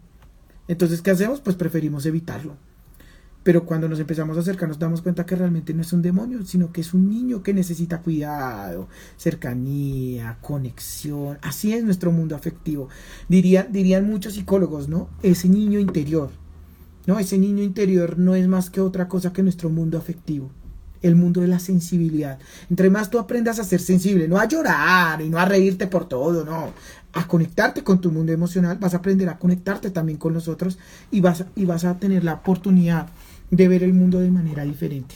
Entonces, 0.67 1.01
¿qué 1.01 1.11
hacemos? 1.11 1.39
Pues 1.41 1.55
preferimos 1.55 2.05
evitarlo. 2.05 2.57
Pero 3.47 3.63
cuando 3.63 3.87
nos 3.87 4.01
empezamos 4.01 4.35
a 4.35 4.41
acercar 4.41 4.67
nos 4.67 4.77
damos 4.77 5.01
cuenta 5.01 5.25
que 5.25 5.33
realmente 5.33 5.73
no 5.73 5.81
es 5.81 5.93
un 5.93 6.01
demonio, 6.01 6.45
sino 6.45 6.73
que 6.73 6.81
es 6.81 6.93
un 6.93 7.09
niño 7.09 7.43
que 7.43 7.53
necesita 7.53 8.01
cuidado, 8.01 8.89
cercanía, 9.15 10.37
conexión. 10.41 11.37
Así 11.41 11.71
es 11.71 11.81
nuestro 11.81 12.11
mundo 12.11 12.35
afectivo. 12.35 12.89
dirían 13.29 14.05
muchos 14.05 14.33
psicólogos, 14.33 14.89
¿no? 14.89 15.07
Ese 15.23 15.47
niño 15.47 15.79
interior. 15.79 16.29
No, 17.05 17.19
ese 17.19 17.37
niño 17.37 17.63
interior 17.63 18.19
no 18.19 18.35
es 18.35 18.49
más 18.49 18.69
que 18.69 18.81
otra 18.81 19.07
cosa 19.07 19.31
que 19.31 19.43
nuestro 19.43 19.69
mundo 19.69 19.97
afectivo. 19.97 20.51
El 21.01 21.15
mundo 21.15 21.39
de 21.39 21.47
la 21.47 21.59
sensibilidad. 21.59 22.39
Entre 22.69 22.89
más 22.89 23.09
tú 23.09 23.17
aprendas 23.17 23.59
a 23.59 23.63
ser 23.63 23.79
sensible, 23.79 24.27
no 24.27 24.39
a 24.39 24.45
llorar 24.49 25.21
y 25.21 25.29
no 25.29 25.39
a 25.39 25.45
reírte 25.45 25.87
por 25.87 26.09
todo, 26.09 26.43
no. 26.43 26.73
A 27.13 27.25
conectarte 27.29 27.81
con 27.81 28.01
tu 28.01 28.11
mundo 28.11 28.33
emocional, 28.33 28.77
vas 28.77 28.93
a 28.93 28.97
aprender 28.97 29.29
a 29.29 29.39
conectarte 29.39 29.89
también 29.89 30.17
con 30.17 30.33
los 30.33 30.49
otros 30.49 30.77
y 31.11 31.21
vas, 31.21 31.45
y 31.55 31.63
vas 31.63 31.85
a 31.85 31.97
tener 31.97 32.25
la 32.25 32.33
oportunidad 32.33 33.07
de 33.51 33.67
ver 33.67 33.83
el 33.83 33.93
mundo 33.93 34.19
de 34.19 34.31
manera 34.31 34.63
diferente. 34.63 35.15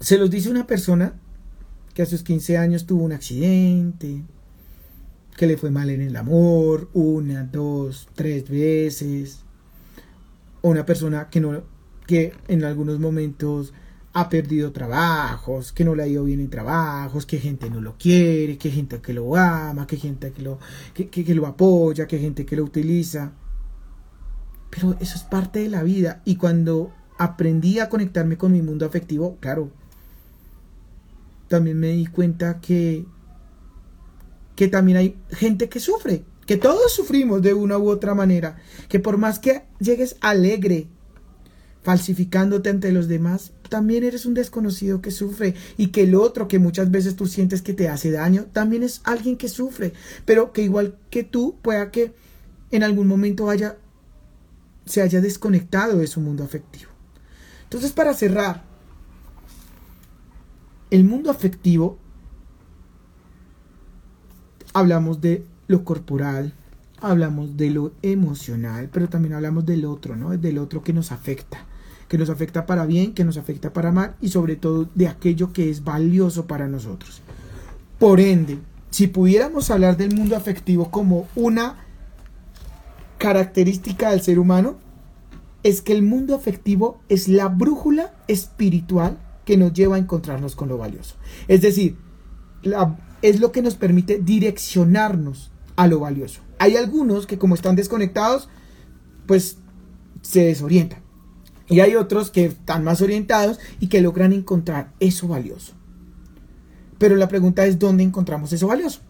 Se 0.00 0.18
los 0.18 0.30
dice 0.30 0.50
una 0.50 0.66
persona 0.66 1.14
que 1.94 2.02
a 2.02 2.06
sus 2.06 2.22
15 2.22 2.58
años 2.58 2.86
tuvo 2.86 3.04
un 3.04 3.12
accidente, 3.12 4.22
que 5.36 5.46
le 5.46 5.56
fue 5.56 5.70
mal 5.70 5.90
en 5.90 6.00
el 6.00 6.16
amor, 6.16 6.90
una, 6.92 7.44
dos, 7.44 8.08
tres 8.14 8.48
veces. 8.48 9.40
Una 10.62 10.86
persona 10.86 11.28
que 11.30 11.40
no, 11.40 11.62
que 12.06 12.32
en 12.48 12.64
algunos 12.64 12.98
momentos 12.98 13.72
ha 14.12 14.28
perdido 14.28 14.72
trabajos, 14.72 15.72
que 15.72 15.84
no 15.84 15.94
le 15.94 16.04
ha 16.04 16.06
ido 16.06 16.24
bien 16.24 16.40
en 16.40 16.48
trabajos, 16.50 17.26
que 17.26 17.38
gente 17.38 17.68
no 17.68 17.80
lo 17.80 17.96
quiere, 17.98 18.56
que 18.58 18.70
gente 18.70 19.00
que 19.00 19.12
lo 19.12 19.34
ama, 19.36 19.86
que 19.86 19.96
gente 19.96 20.32
que 20.32 20.42
lo, 20.42 20.58
que, 20.94 21.08
que 21.08 21.34
lo 21.34 21.46
apoya, 21.46 22.06
que 22.06 22.18
gente 22.18 22.46
que 22.46 22.56
lo 22.56 22.64
utiliza. 22.64 23.32
Pero 24.74 24.96
eso 25.00 25.14
es 25.16 25.22
parte 25.22 25.60
de 25.60 25.68
la 25.68 25.82
vida. 25.82 26.20
Y 26.24 26.36
cuando 26.36 26.92
aprendí 27.16 27.78
a 27.78 27.88
conectarme 27.88 28.36
con 28.36 28.52
mi 28.52 28.60
mundo 28.60 28.84
afectivo, 28.84 29.36
claro, 29.40 29.70
también 31.48 31.78
me 31.78 31.88
di 31.88 32.06
cuenta 32.06 32.60
que, 32.60 33.06
que 34.56 34.68
también 34.68 34.98
hay 34.98 35.16
gente 35.30 35.68
que 35.68 35.78
sufre, 35.78 36.24
que 36.46 36.56
todos 36.56 36.92
sufrimos 36.92 37.40
de 37.42 37.54
una 37.54 37.78
u 37.78 37.88
otra 37.88 38.14
manera, 38.14 38.56
que 38.88 38.98
por 38.98 39.16
más 39.16 39.38
que 39.38 39.62
llegues 39.78 40.16
alegre, 40.20 40.88
falsificándote 41.82 42.70
ante 42.70 42.90
los 42.90 43.06
demás, 43.06 43.52
también 43.68 44.02
eres 44.04 44.26
un 44.26 44.34
desconocido 44.34 45.00
que 45.02 45.10
sufre 45.10 45.54
y 45.76 45.88
que 45.88 46.02
el 46.02 46.14
otro 46.14 46.48
que 46.48 46.58
muchas 46.58 46.90
veces 46.90 47.14
tú 47.14 47.26
sientes 47.26 47.62
que 47.62 47.74
te 47.74 47.88
hace 47.88 48.10
daño, 48.10 48.46
también 48.52 48.82
es 48.82 49.02
alguien 49.04 49.36
que 49.36 49.48
sufre, 49.48 49.92
pero 50.24 50.52
que 50.52 50.62
igual 50.62 50.96
que 51.10 51.22
tú 51.22 51.58
pueda 51.62 51.90
que 51.90 52.14
en 52.70 52.82
algún 52.82 53.06
momento 53.06 53.50
haya 53.50 53.76
se 54.86 55.02
haya 55.02 55.20
desconectado 55.20 55.98
de 55.98 56.06
su 56.06 56.20
mundo 56.20 56.44
afectivo. 56.44 56.90
Entonces, 57.64 57.92
para 57.92 58.14
cerrar, 58.14 58.62
el 60.90 61.04
mundo 61.04 61.30
afectivo, 61.30 61.98
hablamos 64.72 65.20
de 65.20 65.44
lo 65.66 65.84
corporal, 65.84 66.54
hablamos 67.00 67.56
de 67.56 67.70
lo 67.70 67.92
emocional, 68.02 68.88
pero 68.92 69.08
también 69.08 69.34
hablamos 69.34 69.66
del 69.66 69.84
otro, 69.84 70.16
¿no? 70.16 70.30
Del 70.36 70.58
otro 70.58 70.82
que 70.82 70.92
nos 70.92 71.12
afecta, 71.12 71.64
que 72.08 72.18
nos 72.18 72.30
afecta 72.30 72.66
para 72.66 72.86
bien, 72.86 73.14
que 73.14 73.24
nos 73.24 73.36
afecta 73.36 73.72
para 73.72 73.92
mal 73.92 74.16
y 74.20 74.28
sobre 74.28 74.56
todo 74.56 74.88
de 74.94 75.08
aquello 75.08 75.52
que 75.52 75.70
es 75.70 75.82
valioso 75.84 76.46
para 76.46 76.68
nosotros. 76.68 77.22
Por 77.98 78.20
ende, 78.20 78.58
si 78.90 79.06
pudiéramos 79.06 79.70
hablar 79.70 79.96
del 79.96 80.14
mundo 80.14 80.36
afectivo 80.36 80.90
como 80.90 81.26
una 81.34 81.83
característica 83.24 84.10
del 84.10 84.20
ser 84.20 84.38
humano, 84.38 84.76
es 85.62 85.80
que 85.80 85.94
el 85.94 86.02
mundo 86.02 86.34
afectivo 86.34 87.00
es 87.08 87.26
la 87.26 87.48
brújula 87.48 88.12
espiritual 88.28 89.18
que 89.46 89.56
nos 89.56 89.72
lleva 89.72 89.96
a 89.96 89.98
encontrarnos 89.98 90.54
con 90.54 90.68
lo 90.68 90.76
valioso. 90.76 91.14
Es 91.48 91.62
decir, 91.62 91.96
es 93.22 93.40
lo 93.40 93.50
que 93.50 93.62
nos 93.62 93.76
permite 93.76 94.20
direccionarnos 94.22 95.50
a 95.74 95.86
lo 95.86 96.00
valioso. 96.00 96.42
Hay 96.58 96.76
algunos 96.76 97.26
que 97.26 97.38
como 97.38 97.54
están 97.54 97.76
desconectados, 97.76 98.50
pues 99.24 99.56
se 100.20 100.44
desorientan. 100.44 100.98
Y 101.66 101.80
hay 101.80 101.96
otros 101.96 102.30
que 102.30 102.44
están 102.44 102.84
más 102.84 103.00
orientados 103.00 103.58
y 103.80 103.86
que 103.86 104.02
logran 104.02 104.34
encontrar 104.34 104.92
eso 105.00 105.28
valioso. 105.28 105.72
Pero 106.98 107.16
la 107.16 107.28
pregunta 107.28 107.64
es, 107.64 107.78
¿dónde 107.78 108.02
encontramos 108.02 108.52
eso 108.52 108.66
valioso? 108.66 109.00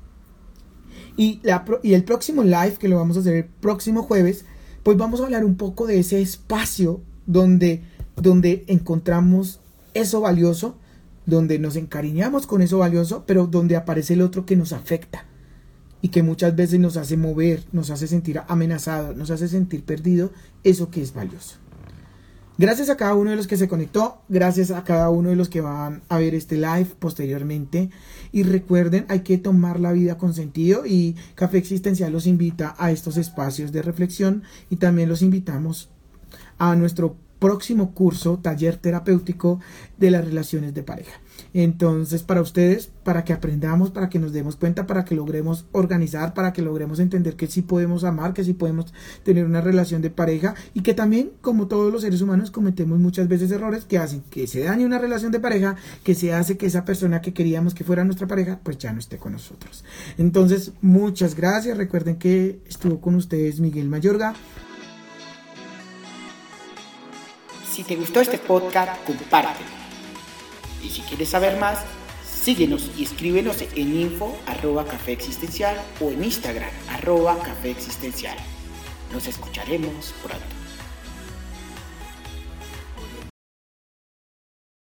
Y, 1.16 1.40
la, 1.42 1.64
y 1.82 1.94
el 1.94 2.04
próximo 2.04 2.42
live, 2.42 2.74
que 2.78 2.88
lo 2.88 2.96
vamos 2.96 3.16
a 3.16 3.20
hacer 3.20 3.34
el 3.34 3.44
próximo 3.44 4.02
jueves, 4.02 4.44
pues 4.82 4.96
vamos 4.96 5.20
a 5.20 5.24
hablar 5.24 5.44
un 5.44 5.56
poco 5.56 5.86
de 5.86 5.98
ese 5.98 6.20
espacio 6.20 7.00
donde, 7.26 7.82
donde 8.16 8.64
encontramos 8.66 9.60
eso 9.94 10.20
valioso, 10.20 10.76
donde 11.26 11.58
nos 11.58 11.76
encariñamos 11.76 12.46
con 12.46 12.62
eso 12.62 12.78
valioso, 12.78 13.24
pero 13.26 13.46
donde 13.46 13.76
aparece 13.76 14.14
el 14.14 14.22
otro 14.22 14.44
que 14.44 14.56
nos 14.56 14.72
afecta 14.72 15.24
y 16.02 16.08
que 16.08 16.22
muchas 16.22 16.54
veces 16.54 16.78
nos 16.80 16.98
hace 16.98 17.16
mover, 17.16 17.64
nos 17.72 17.88
hace 17.88 18.06
sentir 18.06 18.40
amenazado, 18.46 19.14
nos 19.14 19.30
hace 19.30 19.48
sentir 19.48 19.84
perdido, 19.84 20.32
eso 20.62 20.90
que 20.90 21.00
es 21.00 21.14
valioso. 21.14 21.56
Gracias 22.57 22.88
a 22.88 22.96
cada 22.96 23.14
uno 23.14 23.30
de 23.30 23.36
los 23.36 23.48
que 23.48 23.57
se 23.57 23.66
conectó, 23.66 24.18
gracias 24.28 24.70
a 24.70 24.84
cada 24.84 25.11
uno 25.11 25.30
de 25.30 25.34
los 25.34 25.48
que 25.48 25.61
van 25.61 26.02
a 26.09 26.18
ver 26.18 26.36
este 26.36 26.55
live 26.55 26.86
posteriormente. 27.00 27.90
Y 28.30 28.44
recuerden, 28.44 29.07
hay 29.09 29.20
que 29.20 29.38
tomar 29.38 29.80
la 29.80 29.90
vida 29.90 30.18
con 30.18 30.34
sentido 30.34 30.86
y 30.86 31.16
Café 31.34 31.59
Existencial 31.59 32.12
los 32.12 32.28
invita 32.28 32.76
a 32.78 32.92
estos 32.92 33.16
espacios 33.16 33.72
de 33.72 33.82
reflexión 33.82 34.44
y 34.70 34.76
también 34.76 35.09
los 35.09 35.20
invitamos 35.20 35.90
a 36.57 36.76
nuestro 36.76 37.16
próximo 37.40 37.92
curso, 37.92 38.38
taller 38.38 38.76
terapéutico 38.76 39.59
de 39.98 40.12
las 40.12 40.24
relaciones 40.24 40.74
de 40.74 40.84
pareja. 40.84 41.20
Entonces, 41.55 42.22
para 42.22 42.41
ustedes, 42.41 42.91
para 43.05 43.24
que 43.24 43.32
aprendamos, 43.32 43.91
para 43.91 44.09
que 44.09 44.18
nos 44.18 44.32
demos 44.32 44.57
cuenta, 44.57 44.87
para 44.87 45.05
que 45.05 45.14
logremos 45.14 45.66
organizar, 45.70 46.35
para 46.35 46.53
que 46.53 46.62
logremos 46.62 46.99
entender 46.99 47.37
que 47.37 47.47
sí 47.47 47.62
podemos 47.62 48.03
amar, 48.03 48.35
que 48.35 48.45
sí 48.45 48.55
podemos 48.55 48.93
tener 49.22 49.45
una 49.45 49.61
relación 49.61 50.03
de 50.03 50.11
pareja 50.11 50.55
y 50.74 50.80
que 50.80 50.95
también, 50.95 51.30
como 51.41 51.68
todos 51.68 51.93
los 51.93 52.03
seres 52.03 52.20
humanos, 52.20 52.51
cometemos 52.51 52.99
muchas 52.99 53.28
veces 53.28 53.53
errores 53.53 53.85
que 53.85 53.99
hacen 53.99 54.22
que 54.30 54.47
se 54.49 54.64
dañe 54.64 54.85
una 54.85 54.99
relación 54.99 55.30
de 55.30 55.41
pareja, 55.41 55.76
que 56.03 56.14
se 56.14 56.32
hace 56.32 56.57
que 56.57 56.66
esa 56.66 56.85
persona 56.85 57.20
que 57.20 57.32
queríamos 57.32 57.74
que 57.74 57.85
fuera 57.85 58.05
nuestra 58.05 58.26
pareja, 58.26 58.59
pues 58.62 58.78
ya 58.78 58.93
no 58.93 58.99
esté 58.99 59.18
con 59.18 59.32
nosotros. 59.32 59.85
Entonces, 60.18 60.72
muchas 60.80 61.37
gracias. 61.37 61.76
Recuerden 61.76 62.16
que 62.16 62.61
estuvo 62.68 63.01
con 63.01 63.14
ustedes 63.14 63.61
Miguel 63.61 63.89
Mayorga. 63.89 64.35
Si 67.70 67.82
te 67.82 67.97
gustó 67.97 68.20
este 68.20 68.39
podcast, 68.39 69.05
compártelo. 69.05 69.84
Y 70.85 70.91
si 70.91 71.01
quieres 71.03 71.30
saber 71.30 71.59
más, 71.59 71.78
síguenos 72.24 72.91
y 72.97 73.05
escríbenos 73.05 73.57
en 73.74 74.01
info 74.01 74.37
arroba 74.47 74.85
café 74.85 75.12
existencial 75.12 75.80
o 76.01 76.11
en 76.11 76.22
Instagram 76.22 76.70
arroba 76.89 77.39
café 77.43 77.70
existencial. 77.70 78.37
Nos 79.12 79.26
escucharemos 79.26 80.14
pronto. 80.22 80.63